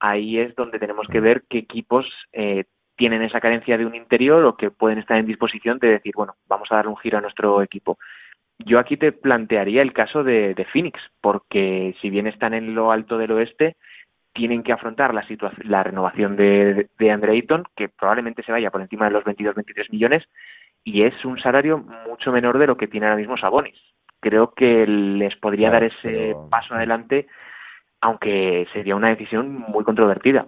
Ahí 0.00 0.38
es 0.38 0.54
donde 0.54 0.78
tenemos 0.78 1.06
que 1.08 1.20
ver 1.20 1.44
qué 1.48 1.58
equipos 1.58 2.06
eh, 2.32 2.64
tienen 2.96 3.22
esa 3.22 3.40
carencia 3.40 3.78
de 3.78 3.86
un 3.86 3.94
interior 3.94 4.44
o 4.44 4.56
que 4.56 4.70
pueden 4.70 4.98
estar 4.98 5.16
en 5.16 5.26
disposición 5.26 5.78
de 5.78 5.88
decir, 5.88 6.12
bueno, 6.14 6.34
vamos 6.46 6.68
a 6.70 6.76
dar 6.76 6.88
un 6.88 6.96
giro 6.96 7.18
a 7.18 7.22
nuestro 7.22 7.62
equipo. 7.62 7.98
Yo 8.58 8.78
aquí 8.78 8.96
te 8.96 9.12
plantearía 9.12 9.82
el 9.82 9.92
caso 9.92 10.24
de, 10.24 10.54
de 10.54 10.64
Phoenix, 10.64 11.00
porque 11.20 11.94
si 12.00 12.10
bien 12.10 12.26
están 12.26 12.54
en 12.54 12.74
lo 12.74 12.90
alto 12.90 13.16
del 13.16 13.32
oeste, 13.32 13.76
tienen 14.32 14.62
que 14.62 14.72
afrontar 14.72 15.14
la, 15.14 15.26
situación, 15.26 15.68
la 15.68 15.82
renovación 15.82 16.36
de, 16.36 16.88
de 16.98 17.10
Andre 17.10 17.32
Ayton, 17.32 17.64
que 17.76 17.88
probablemente 17.88 18.42
se 18.42 18.52
vaya 18.52 18.70
por 18.70 18.80
encima 18.80 19.06
de 19.06 19.12
los 19.12 19.24
22-23 19.24 19.90
millones, 19.90 20.24
y 20.84 21.02
es 21.02 21.24
un 21.24 21.38
salario 21.38 21.84
mucho 22.08 22.32
menor 22.32 22.58
de 22.58 22.66
lo 22.66 22.76
que 22.76 22.88
tiene 22.88 23.06
ahora 23.06 23.18
mismo 23.18 23.36
Sabonis. 23.36 23.78
Creo 24.20 24.52
que 24.54 24.86
les 24.86 25.36
podría 25.36 25.70
dar 25.70 25.84
ese 25.84 26.34
paso 26.50 26.74
adelante, 26.74 27.28
aunque 28.00 28.66
sería 28.72 28.96
una 28.96 29.10
decisión 29.10 29.52
muy 29.52 29.84
controvertida. 29.84 30.46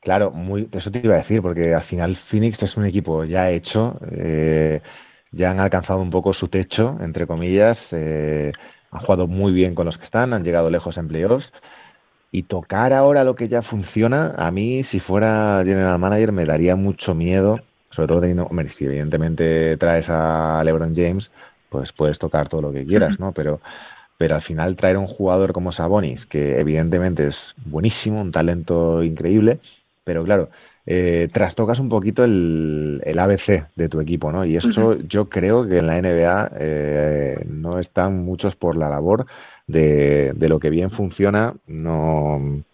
Claro, 0.00 0.30
muy, 0.30 0.68
eso 0.72 0.90
te 0.90 1.00
iba 1.02 1.14
a 1.14 1.18
decir, 1.18 1.42
porque 1.42 1.74
al 1.74 1.82
final 1.82 2.16
Phoenix 2.16 2.62
es 2.62 2.76
un 2.76 2.84
equipo 2.84 3.24
ya 3.24 3.50
hecho, 3.50 3.98
eh, 4.12 4.80
ya 5.32 5.50
han 5.50 5.60
alcanzado 5.60 6.00
un 6.00 6.10
poco 6.10 6.32
su 6.32 6.48
techo, 6.48 6.96
entre 7.00 7.26
comillas, 7.26 7.92
eh, 7.92 8.52
han 8.90 9.00
jugado 9.00 9.26
muy 9.26 9.52
bien 9.52 9.74
con 9.74 9.86
los 9.86 9.98
que 9.98 10.04
están, 10.04 10.32
han 10.32 10.44
llegado 10.44 10.70
lejos 10.70 10.98
en 10.98 11.08
playoffs. 11.08 11.52
Y 12.32 12.42
tocar 12.44 12.92
ahora 12.92 13.24
lo 13.24 13.34
que 13.36 13.48
ya 13.48 13.62
funciona, 13.62 14.34
a 14.36 14.50
mí, 14.50 14.84
si 14.84 15.00
fuera 15.00 15.62
general 15.64 15.98
manager, 15.98 16.32
me 16.32 16.44
daría 16.44 16.76
mucho 16.76 17.14
miedo 17.14 17.60
sobre 17.96 18.08
todo 18.08 18.20
teniendo, 18.20 18.44
hombre, 18.44 18.68
si 18.68 18.84
evidentemente 18.84 19.76
traes 19.78 20.10
a 20.10 20.62
LeBron 20.64 20.94
James, 20.94 21.32
pues 21.70 21.92
puedes 21.92 22.18
tocar 22.18 22.46
todo 22.46 22.60
lo 22.60 22.72
que 22.72 22.84
quieras, 22.84 23.18
¿no? 23.18 23.32
Pero, 23.32 23.60
pero 24.18 24.34
al 24.34 24.42
final 24.42 24.76
traer 24.76 24.96
a 24.96 24.98
un 24.98 25.06
jugador 25.06 25.54
como 25.54 25.72
Sabonis, 25.72 26.26
que 26.26 26.60
evidentemente 26.60 27.26
es 27.26 27.54
buenísimo, 27.64 28.20
un 28.20 28.32
talento 28.32 29.02
increíble, 29.02 29.60
pero 30.04 30.24
claro, 30.24 30.50
eh, 30.86 31.28
trastocas 31.32 31.80
un 31.80 31.88
poquito 31.88 32.24
el, 32.24 33.02
el, 33.04 33.18
ABC 33.18 33.68
de 33.74 33.88
tu 33.88 34.00
equipo, 34.00 34.32
¿no? 34.32 34.44
Y 34.44 34.56
eso 34.56 34.98
yo 35.00 35.28
creo 35.28 35.66
que 35.66 35.78
en 35.78 35.86
la 35.86 36.00
NBA 36.00 36.52
eh, 36.58 37.44
no 37.48 37.78
están 37.78 38.24
muchos 38.24 38.56
por 38.56 38.76
la 38.76 38.88
labor 38.88 39.26
de, 39.66 40.32
de 40.34 40.48
lo 40.48 40.60
que 40.60 40.70
bien 40.70 40.90
funciona, 40.90 41.54
no 41.66 42.64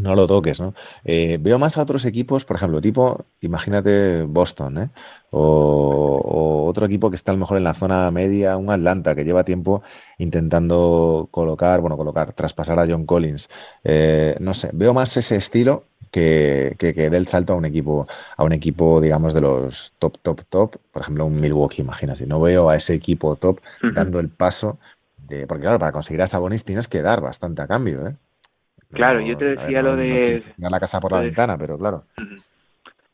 no 0.00 0.14
lo 0.14 0.26
toques, 0.26 0.60
¿no? 0.60 0.74
Eh, 1.04 1.38
veo 1.40 1.58
más 1.58 1.76
a 1.76 1.82
otros 1.82 2.04
equipos, 2.04 2.44
por 2.44 2.56
ejemplo, 2.56 2.80
tipo, 2.80 3.24
imagínate 3.40 4.22
Boston, 4.22 4.78
¿eh? 4.78 4.90
O, 5.30 6.66
otro 6.68 6.86
equipo 6.86 7.10
que 7.10 7.16
está 7.16 7.32
a 7.32 7.34
lo 7.34 7.40
mejor 7.40 7.58
en 7.58 7.64
la 7.64 7.74
zona 7.74 8.10
media, 8.10 8.56
un 8.56 8.70
Atlanta 8.70 9.14
que 9.14 9.24
lleva 9.24 9.44
tiempo 9.44 9.82
intentando 10.18 11.28
colocar, 11.32 11.80
bueno, 11.80 11.96
colocar, 11.96 12.32
traspasar 12.32 12.78
a 12.78 12.86
John 12.86 13.06
Collins. 13.06 13.48
Eh, 13.82 14.36
no 14.40 14.54
sé, 14.54 14.70
veo 14.72 14.94
más 14.94 15.16
ese 15.16 15.36
estilo 15.36 15.84
que, 16.10 16.76
que, 16.78 16.92
dé 16.92 17.16
el 17.16 17.26
salto 17.26 17.52
a 17.52 17.56
un 17.56 17.64
equipo, 17.64 18.06
a 18.36 18.44
un 18.44 18.52
equipo, 18.52 19.00
digamos, 19.00 19.34
de 19.34 19.40
los 19.40 19.92
top, 19.98 20.18
top, 20.22 20.42
top. 20.48 20.76
Por 20.92 21.02
ejemplo, 21.02 21.26
un 21.26 21.40
Milwaukee, 21.40 21.82
imagínate. 21.82 22.26
No 22.26 22.40
veo 22.40 22.70
a 22.70 22.76
ese 22.76 22.94
equipo 22.94 23.36
top 23.36 23.60
dando 23.94 24.20
el 24.20 24.28
paso 24.28 24.78
de, 25.16 25.46
porque 25.46 25.62
claro, 25.62 25.78
para 25.78 25.92
conseguir 25.92 26.22
a 26.22 26.26
Sabonis 26.26 26.64
tienes 26.64 26.88
que 26.88 27.02
dar 27.02 27.20
bastante 27.20 27.62
a 27.62 27.66
cambio, 27.66 28.06
¿eh? 28.06 28.16
Claro, 28.92 29.20
yo 29.20 29.36
te 29.36 29.56
decía 29.56 29.82
lo 29.82 29.94
de... 29.94 30.42
la 30.58 30.80
casa 30.80 30.98
por 30.98 31.12
la 31.12 31.20
ventana, 31.20 31.56
pero 31.56 31.78
claro. 31.78 32.04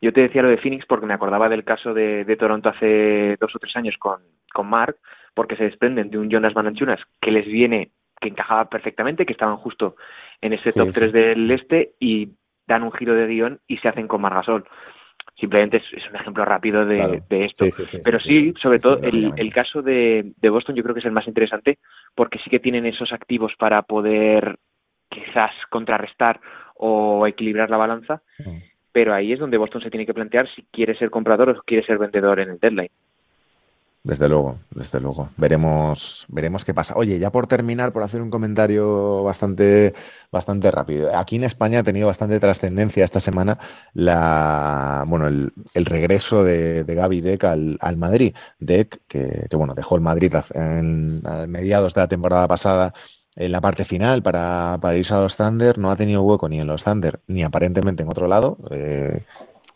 Yo 0.01 0.13
te 0.13 0.23
decía 0.23 0.41
lo 0.41 0.49
de 0.49 0.57
Phoenix 0.57 0.87
porque 0.87 1.05
me 1.05 1.13
acordaba 1.13 1.51
del 1.51 1.65
caso 1.65 1.93
de, 1.93 2.37
Toronto 2.39 2.71
hace 2.71 3.37
dos 3.39 3.55
o 3.55 3.59
tres 3.59 3.77
años 3.77 3.95
con, 3.99 4.21
con 4.55 4.69
Mark, 4.69 4.97
porque 5.35 5.57
se 5.57 5.65
desprenden 5.65 6.09
de 6.11 6.19
un 6.19 6.31
Jonas 6.31 6.55
Manachunas 6.55 7.01
que 7.21 7.31
les 7.31 7.47
viene, 7.47 7.91
que 8.21 8.29
encajaba 8.29 8.71
perfectamente, 8.71 9.27
que 9.27 9.33
estaban 9.33 9.59
justo 9.59 9.97
en 10.41 10.55
ese 10.55 10.73
top 10.73 10.91
3 10.93 11.13
del 11.13 11.51
este 11.51 11.93
y 12.01 12.31
dan 12.67 12.83
un 12.83 12.93
giro 12.93 13.15
de 13.15 13.27
guion 13.27 13.61
y 13.67 13.79
se 13.79 13.89
hacen 13.89 14.09
con 14.09 14.21
Margasol. 14.21 14.65
Simplemente 15.39 15.79
es, 15.79 16.09
un 16.09 16.17
ejemplo 16.17 16.45
rápido 16.45 16.87
de, 16.87 17.23
de 17.29 17.45
esto. 17.45 17.67
Pero 18.03 18.19
sí, 18.21 18.55
sobre 18.61 18.79
todo 18.79 18.99
el, 19.03 19.33
el, 19.37 19.53
caso 19.53 19.83
de, 19.83 20.33
de 20.37 20.49
Boston 20.49 20.75
yo 20.75 20.83
creo 20.83 20.95
que 20.95 21.01
es 21.01 21.07
el 21.07 21.13
más 21.13 21.29
interesante 21.29 21.79
porque 22.15 22.39
sí 22.39 22.49
que 22.49 22.61
tienen 22.61 22.87
esos 22.87 23.13
activos 23.13 23.53
para 23.59 23.83
poder 23.83 24.59
quizás 25.11 25.53
contrarrestar 25.71 26.41
o 26.75 27.27
equilibrar 27.27 27.71
la 27.71 27.77
balanza, 27.77 28.23
mm. 28.39 28.59
pero 28.93 29.15
ahí 29.15 29.33
es 29.33 29.39
donde 29.39 29.59
Boston 29.59 29.83
se 29.83 29.91
tiene 29.91 30.07
que 30.07 30.15
plantear 30.15 30.49
si 30.55 30.63
quiere 30.71 30.97
ser 30.97 31.11
comprador 31.11 31.51
o 31.51 31.63
quiere 31.63 31.87
ser 31.87 31.99
vendedor 31.99 32.41
en 32.41 32.51
el 32.51 32.59
deadline. 32.59 32.91
Desde 34.07 34.29
luego, 34.29 34.61
desde 34.71 35.01
luego. 35.01 35.31
Veremos, 35.37 36.27
veremos 36.29 36.65
qué 36.65 36.73
pasa. 36.73 36.95
Oye, 36.97 37.19
ya 37.19 37.33
por 37.33 37.49
terminar, 37.49 37.93
por 37.93 38.05
hacer 38.05 38.23
un 38.23 38.31
comentario 38.31 39.25
bastante, 39.25 39.95
bastante 40.31 40.71
rápido. 40.71 41.11
Aquí 41.17 41.35
en 41.35 41.43
España 41.43 41.81
ha 41.81 41.83
tenido 41.83 42.07
bastante 42.07 42.39
trascendencia 42.39 43.05
esta 43.05 43.19
semana 43.19 43.59
la, 43.95 45.03
bueno, 45.09 45.27
el, 45.27 45.85
regreso 45.85 46.45
de, 46.45 46.85
Gaby 46.87 47.21
Deck 47.21 47.45
al, 47.45 47.97
Madrid. 47.97 48.33
Deck, 48.61 49.01
que, 49.09 49.49
bueno, 49.57 49.75
dejó 49.75 49.97
el 49.97 50.03
Madrid 50.03 50.33
en, 50.55 51.21
mediados 51.49 51.93
de 51.95 52.01
la 52.03 52.09
temporada 52.09 52.47
pasada 52.47 52.93
en 53.35 53.51
la 53.51 53.61
parte 53.61 53.85
final 53.85 54.23
para, 54.23 54.79
irse 54.95 55.15
a 55.15 55.19
los 55.19 55.37
Thunder, 55.37 55.79
no 55.79 55.91
ha 55.91 55.97
tenido 55.97 56.23
hueco 56.23 56.49
ni 56.49 56.61
en 56.61 56.69
los 56.69 56.85
Thunder 56.85 57.21
ni 57.27 57.43
aparentemente 57.43 58.05
en 58.05 58.09
otro 58.09 58.29
lado. 58.29 58.57
Eh, 58.71 59.25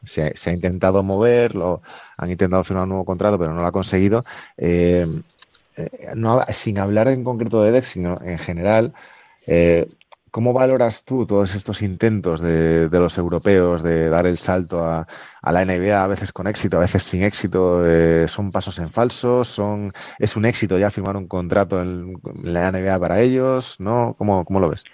se, 0.02 0.32
ha 0.46 0.52
intentado 0.52 1.02
mover, 1.02 1.54
lo, 1.54 1.80
han 2.16 2.30
intentado 2.30 2.64
firmar 2.64 2.84
un 2.84 2.90
nuevo 2.90 3.04
contrato, 3.04 3.38
pero 3.38 3.52
no 3.52 3.60
lo 3.60 3.66
ha 3.66 3.72
conseguido. 3.72 4.24
Eh, 4.56 5.06
no, 6.14 6.42
sin 6.50 6.78
hablar 6.78 7.08
en 7.08 7.24
concreto 7.24 7.62
de 7.62 7.72
Dex, 7.72 7.88
sino 7.88 8.16
en 8.22 8.38
general, 8.38 8.92
¿Cómo 10.30 10.52
valoras 10.52 11.04
tú 11.04 11.26
todos 11.26 11.56
estos 11.56 11.82
intentos 11.82 12.40
de, 12.40 12.88
los 12.92 13.18
europeos 13.18 13.82
de 13.82 14.08
dar 14.08 14.26
el 14.26 14.38
salto 14.38 14.84
a, 14.86 15.06
la 15.42 15.64
NBA, 15.64 16.04
a 16.04 16.06
veces 16.06 16.32
con 16.32 16.46
éxito, 16.46 16.76
a 16.76 16.80
veces 16.80 17.02
sin 17.02 17.24
éxito? 17.24 17.84
Eh, 17.84 18.28
¿Son 18.28 18.52
pasos 18.52 18.78
en 18.78 18.90
falso? 18.92 19.44
Son, 19.44 19.92
¿Es 20.20 20.36
un 20.36 20.44
éxito 20.44 20.78
ya 20.78 20.90
firmar 20.90 21.16
un 21.16 21.26
contrato 21.26 21.82
en, 21.82 22.14
la 22.44 22.70
NBA 22.70 22.98
para 23.00 23.20
ellos? 23.20 23.76
¿No? 23.80 24.14
¿Cómo, 24.16 24.44
¿Cómo, 24.44 24.60
lo 24.60 24.68
ves? 24.68 24.84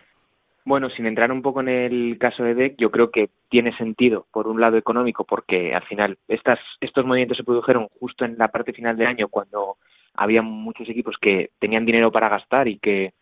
Bueno, 0.66 0.90
sin 0.90 1.06
entrar 1.06 1.30
un 1.30 1.42
poco 1.42 1.60
en 1.60 1.68
el 1.68 2.18
caso 2.18 2.42
de 2.42 2.56
DEC, 2.56 2.74
yo 2.76 2.90
creo 2.90 3.12
que 3.12 3.30
tiene 3.48 3.76
sentido, 3.76 4.26
por 4.32 4.48
un 4.48 4.60
lado 4.60 4.76
económico, 4.76 5.22
porque 5.22 5.72
al 5.72 5.84
final 5.84 6.18
estas, 6.26 6.58
estos 6.80 7.06
movimientos 7.06 7.36
se 7.36 7.44
produjeron 7.44 7.86
justo 8.00 8.24
en 8.24 8.36
la 8.36 8.48
parte 8.48 8.72
final 8.72 8.96
de 8.96 9.06
año, 9.06 9.28
cuando 9.28 9.76
había 10.14 10.42
muchos 10.42 10.88
equipos 10.88 11.18
que 11.20 11.50
tenían 11.60 11.86
dinero 11.86 12.10
para 12.10 12.28
gastar 12.28 12.66
y 12.66 12.80
que 12.80 13.12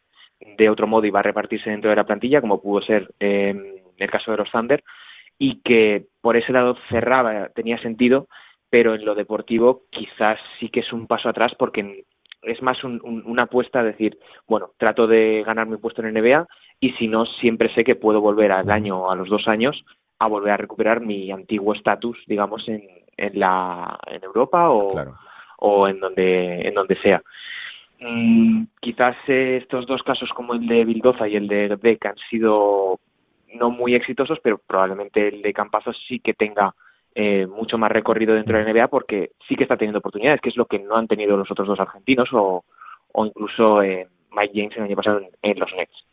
de 0.41 0.71
otro 0.71 0.87
modo 0.87 1.05
iba 1.05 1.21
a 1.21 1.23
repartirse 1.23 1.69
dentro 1.69 1.91
de 1.91 1.97
la 1.97 2.07
plantilla, 2.07 2.41
como 2.41 2.63
pudo 2.63 2.81
ser 2.81 3.13
en 3.21 3.83
el 3.99 4.11
caso 4.11 4.31
de 4.31 4.39
los 4.39 4.51
Thunder, 4.51 4.83
y 5.39 5.61
que 5.61 6.07
por 6.23 6.39
ese 6.39 6.51
lado 6.51 6.79
cerraba, 6.89 7.51
tenía 7.51 7.77
sentido, 7.77 8.27
pero 8.71 8.95
en 8.95 9.05
lo 9.05 9.15
deportivo 9.15 9.83
quizás 9.91 10.41
sí 10.59 10.71
que 10.71 10.81
es 10.81 10.91
un 10.95 11.07
paso 11.07 11.29
atrás 11.29 11.55
porque 11.59 12.05
es 12.47 12.63
más 12.63 12.83
una 12.85 13.45
apuesta 13.45 13.81
a 13.81 13.85
decir, 13.85 14.19
bueno, 14.47 14.71
trato 14.77 15.07
de 15.07 15.43
ganar 15.45 15.67
mi 15.67 15.77
puesto 15.77 16.03
en 16.03 16.15
NBA 16.15 16.47
y 16.81 16.93
si 16.93 17.09
no, 17.09 17.27
siempre 17.27 17.73
sé 17.75 17.85
que 17.85 17.97
puedo 17.97 18.21
volver 18.21 18.53
al 18.53 18.71
año 18.71 18.99
o 18.99 19.11
a 19.11 19.17
los 19.17 19.29
dos 19.29 19.49
años 19.49 19.85
a 20.19 20.27
volver 20.27 20.53
a 20.53 20.57
recuperar 20.57 21.01
mi 21.01 21.31
antiguo 21.31 21.75
estatus, 21.75 22.19
digamos, 22.27 22.69
en, 22.69 22.83
en, 23.17 23.39
la, 23.39 23.99
en 24.07 24.23
Europa 24.23 24.71
o, 24.71 24.95
o 25.59 25.89
en, 25.89 26.01
donde, 26.01 26.69
en 26.69 26.75
donde 26.75 26.97
sea. 26.97 27.23
Mm, 28.01 28.65
quizás 28.81 29.17
eh, 29.29 29.59
estos 29.63 29.87
dos 29.87 30.03
casos 30.03 30.31
como 30.35 30.55
el 30.55 30.67
de 30.67 30.85
Bildoza 30.85 31.29
y 31.29 31.37
el 31.37 31.49
de 31.49 31.77
Beck 31.77 32.07
han 32.07 32.17
sido 32.31 33.01
no 33.55 33.71
muy 33.71 33.95
exitosos, 33.95 34.39
pero 34.43 34.59
probablemente 34.59 35.29
el 35.29 35.43
de 35.43 35.53
Campazo 35.53 35.93
sí 35.93 36.19
que 36.19 36.35
tenga 36.35 36.75
eh, 37.15 37.47
mucho 37.47 37.79
más 37.79 37.93
recorrido 37.93 38.35
dentro 38.35 38.59
de 38.59 38.65
la 38.65 38.73
NBA 38.73 38.89
porque 38.89 39.33
sí 39.49 39.55
que 39.55 39.63
está 39.63 39.77
teniendo 39.77 40.01
oportunidades, 40.01 40.41
que 40.41 40.49
es 40.49 40.57
lo 40.57 40.67
que 40.67 40.79
no 40.79 40.97
han 40.97 41.07
tenido 41.07 41.37
los 41.37 41.51
otros 41.51 41.69
dos 41.69 41.79
argentinos 41.81 42.29
o, 42.33 42.65
o 43.13 43.27
incluso 43.27 43.83
eh, 43.83 44.09
Mike 44.33 44.53
James 44.55 44.77
el 44.77 44.83
año 44.83 44.97
pasado 44.97 45.21
en, 45.43 45.59
los 45.59 45.73
Nets. 45.77 46.05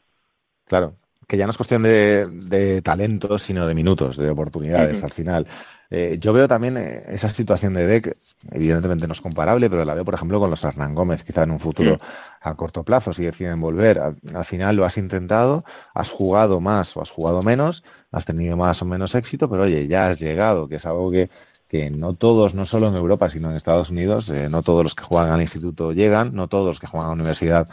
Claro, 0.66 0.94
que 1.32 1.38
ya 1.38 1.46
no 1.46 1.52
es 1.52 1.58
cuestión 1.58 1.84
de, 1.84 2.28
de 2.28 2.82
talentos, 2.82 3.42
sino 3.42 3.66
de 3.66 3.74
minutos, 3.74 4.18
de 4.18 4.30
oportunidades 4.30 5.02
al 5.02 5.14
final. 5.14 5.48
Eh, 5.90 6.18
yo 6.20 6.34
veo 6.34 6.46
también 6.46 6.76
eh, 6.76 7.04
esa 7.08 7.30
situación 7.30 7.74
de 7.74 7.88
deck, 7.88 8.18
evidentemente 8.52 9.08
no 9.08 9.14
es 9.14 9.22
comparable, 9.22 9.70
pero 9.70 9.86
la 9.86 9.94
veo, 9.94 10.04
por 10.04 10.14
ejemplo, 10.14 10.42
con 10.42 10.50
los 10.50 10.62
Hernán 10.62 10.94
Gómez, 10.94 11.24
quizá 11.24 11.44
en 11.44 11.52
un 11.52 11.60
futuro 11.62 11.96
a 12.42 12.56
corto 12.56 12.84
plazo, 12.84 13.14
si 13.14 13.24
deciden 13.24 13.62
volver. 13.62 13.98
Al, 14.00 14.44
final 14.44 14.76
lo 14.76 14.84
has 14.84 14.98
intentado, 14.98 15.64
has 15.94 16.10
jugado 16.10 16.60
más 16.60 16.98
o 16.98 17.02
has 17.02 17.10
jugado 17.10 17.42
menos, 17.42 17.82
has 18.12 18.26
tenido 18.26 18.58
más 18.58 18.82
o 18.82 18.86
menos 18.86 19.16
éxito, 19.16 19.50
pero 19.50 19.64
oye, 19.64 19.88
ya 19.88 20.10
has 20.10 20.20
llegado, 20.20 20.68
que 20.68 20.76
es 20.76 20.86
algo 20.86 21.12
que, 21.12 21.30
que 21.70 21.90
no 21.90 22.14
todos, 22.14 22.56
no 22.56 22.66
solo 22.66 22.90
en 22.90 22.96
Europa, 22.96 23.30
sino 23.30 23.50
en 23.50 23.56
Estados 23.56 23.90
Unidos, 23.90 24.30
eh, 24.32 24.50
no 24.50 24.64
todos 24.64 24.84
los 24.84 24.96
que 24.96 25.06
juegan 25.06 25.32
al 25.32 25.42
instituto 25.42 25.94
llegan, 25.94 26.36
no 26.36 26.50
todos 26.50 26.68
los 26.68 26.80
que 26.82 26.88
juegan 26.88 27.06
a 27.06 27.12
la 27.12 27.22
universidad 27.22 27.70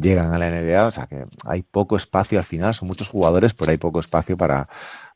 llegan 0.00 0.32
a 0.32 0.38
la 0.38 0.50
NBA, 0.50 0.86
o 0.86 0.90
sea 0.90 1.06
que 1.06 1.24
hay 1.44 1.62
poco 1.62 1.96
espacio 1.96 2.38
al 2.38 2.44
final, 2.44 2.74
son 2.74 2.88
muchos 2.88 3.08
jugadores, 3.08 3.54
pero 3.54 3.70
hay 3.70 3.76
poco 3.78 4.00
espacio 4.00 4.36
para 4.36 4.66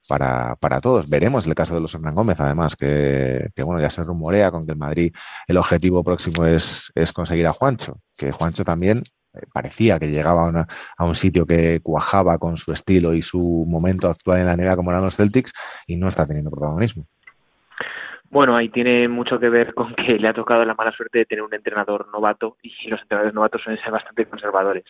para, 0.08 0.56
para 0.56 0.80
todos. 0.80 1.08
Veremos 1.08 1.46
el 1.46 1.54
caso 1.54 1.74
de 1.74 1.80
los 1.80 1.94
Hernán 1.94 2.14
Gómez, 2.14 2.40
además, 2.40 2.74
que, 2.76 3.50
bueno, 3.62 3.80
ya 3.80 3.90
se 3.90 4.02
rumorea 4.02 4.50
con 4.50 4.64
que 4.64 4.72
el 4.72 4.78
Madrid 4.78 5.12
el 5.46 5.56
objetivo 5.56 6.02
próximo 6.02 6.46
es, 6.46 6.90
es 6.94 7.12
conseguir 7.12 7.46
a 7.46 7.52
Juancho, 7.52 8.00
que 8.16 8.32
Juancho 8.32 8.64
también 8.64 9.02
eh, 9.34 9.40
parecía 9.52 9.98
que 9.98 10.08
llegaba 10.10 10.66
a, 10.96 11.04
un 11.04 11.14
sitio 11.14 11.46
que 11.46 11.80
cuajaba 11.80 12.38
con 12.38 12.56
su 12.56 12.72
estilo 12.72 13.14
y 13.14 13.22
su 13.22 13.64
momento 13.68 14.08
actual 14.08 14.40
en 14.40 14.46
la 14.46 14.56
NBA 14.56 14.76
como 14.76 14.90
eran 14.90 15.02
los 15.02 15.16
Celtics 15.16 15.52
y 15.86 15.96
no 15.96 16.08
está 16.08 16.26
teniendo 16.26 16.50
protagonismo. 16.50 17.06
Bueno, 18.30 18.56
ahí 18.56 18.68
tiene 18.68 19.08
mucho 19.08 19.38
que 19.38 19.48
ver 19.48 19.74
con 19.74 19.94
que 19.94 20.18
le 20.18 20.28
ha 20.28 20.34
tocado 20.34 20.64
la 20.64 20.74
mala 20.74 20.92
suerte 20.92 21.18
de 21.18 21.26
tener 21.26 21.42
un 21.42 21.54
entrenador 21.54 22.08
novato 22.12 22.56
y 22.62 22.88
los 22.88 23.00
entrenadores 23.00 23.34
novatos 23.34 23.62
suelen 23.62 23.82
ser 23.82 23.92
bastante 23.92 24.26
conservadores. 24.26 24.84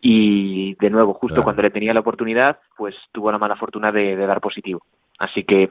Y 0.00 0.74
de 0.80 0.90
nuevo, 0.90 1.14
justo 1.14 1.44
cuando 1.44 1.62
le 1.62 1.70
tenía 1.70 1.94
la 1.94 2.00
oportunidad, 2.00 2.58
pues 2.76 2.96
tuvo 3.12 3.30
la 3.30 3.38
mala 3.38 3.54
fortuna 3.54 3.92
de, 3.92 4.16
dar 4.16 4.40
positivo. 4.40 4.84
Así 5.18 5.44
que, 5.44 5.70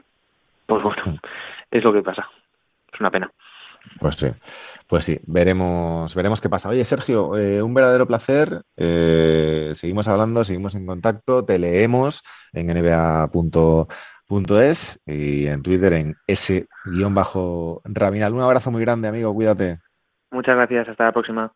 pues 0.64 0.82
bueno, 0.82 1.02
mm. 1.04 1.18
es 1.70 1.84
lo 1.84 1.92
que 1.92 2.02
pasa. 2.02 2.30
Es 2.90 2.98
una 2.98 3.10
pena. 3.10 3.30
Pues 3.98 4.14
sí, 4.14 4.28
pues 4.86 5.04
sí, 5.04 5.18
veremos, 5.26 6.14
veremos 6.14 6.40
qué 6.40 6.48
pasa. 6.48 6.68
Oye, 6.68 6.84
Sergio, 6.84 7.36
eh, 7.36 7.62
un 7.62 7.74
verdadero 7.74 8.06
placer. 8.06 8.62
Eh, 8.76 9.72
seguimos 9.74 10.08
hablando, 10.08 10.44
seguimos 10.44 10.74
en 10.76 10.86
contacto, 10.86 11.44
te 11.44 11.58
leemos 11.58 12.22
en 12.52 12.68
nba.es 14.40 15.00
y 15.06 15.46
en 15.46 15.62
Twitter 15.62 15.92
en 15.92 16.16
s-rabinal. 16.26 18.34
Un 18.34 18.40
abrazo 18.40 18.70
muy 18.70 18.82
grande, 18.82 19.08
amigo, 19.08 19.34
cuídate. 19.34 19.78
Muchas 20.30 20.56
gracias, 20.56 20.88
hasta 20.88 21.04
la 21.04 21.12
próxima. 21.12 21.52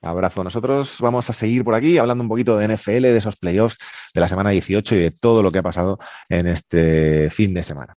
Abrazo. 0.00 0.44
Nosotros 0.44 0.98
vamos 1.00 1.28
a 1.28 1.32
seguir 1.32 1.64
por 1.64 1.74
aquí 1.74 1.98
hablando 1.98 2.22
un 2.22 2.28
poquito 2.28 2.56
de 2.56 2.68
NFL, 2.68 3.02
de 3.02 3.16
esos 3.16 3.36
playoffs 3.36 3.78
de 4.14 4.20
la 4.20 4.28
semana 4.28 4.50
18 4.50 4.94
y 4.94 4.98
de 4.98 5.10
todo 5.10 5.42
lo 5.42 5.50
que 5.50 5.58
ha 5.58 5.62
pasado 5.62 5.98
en 6.28 6.46
este 6.46 7.28
fin 7.30 7.52
de 7.52 7.62
semana. 7.62 7.86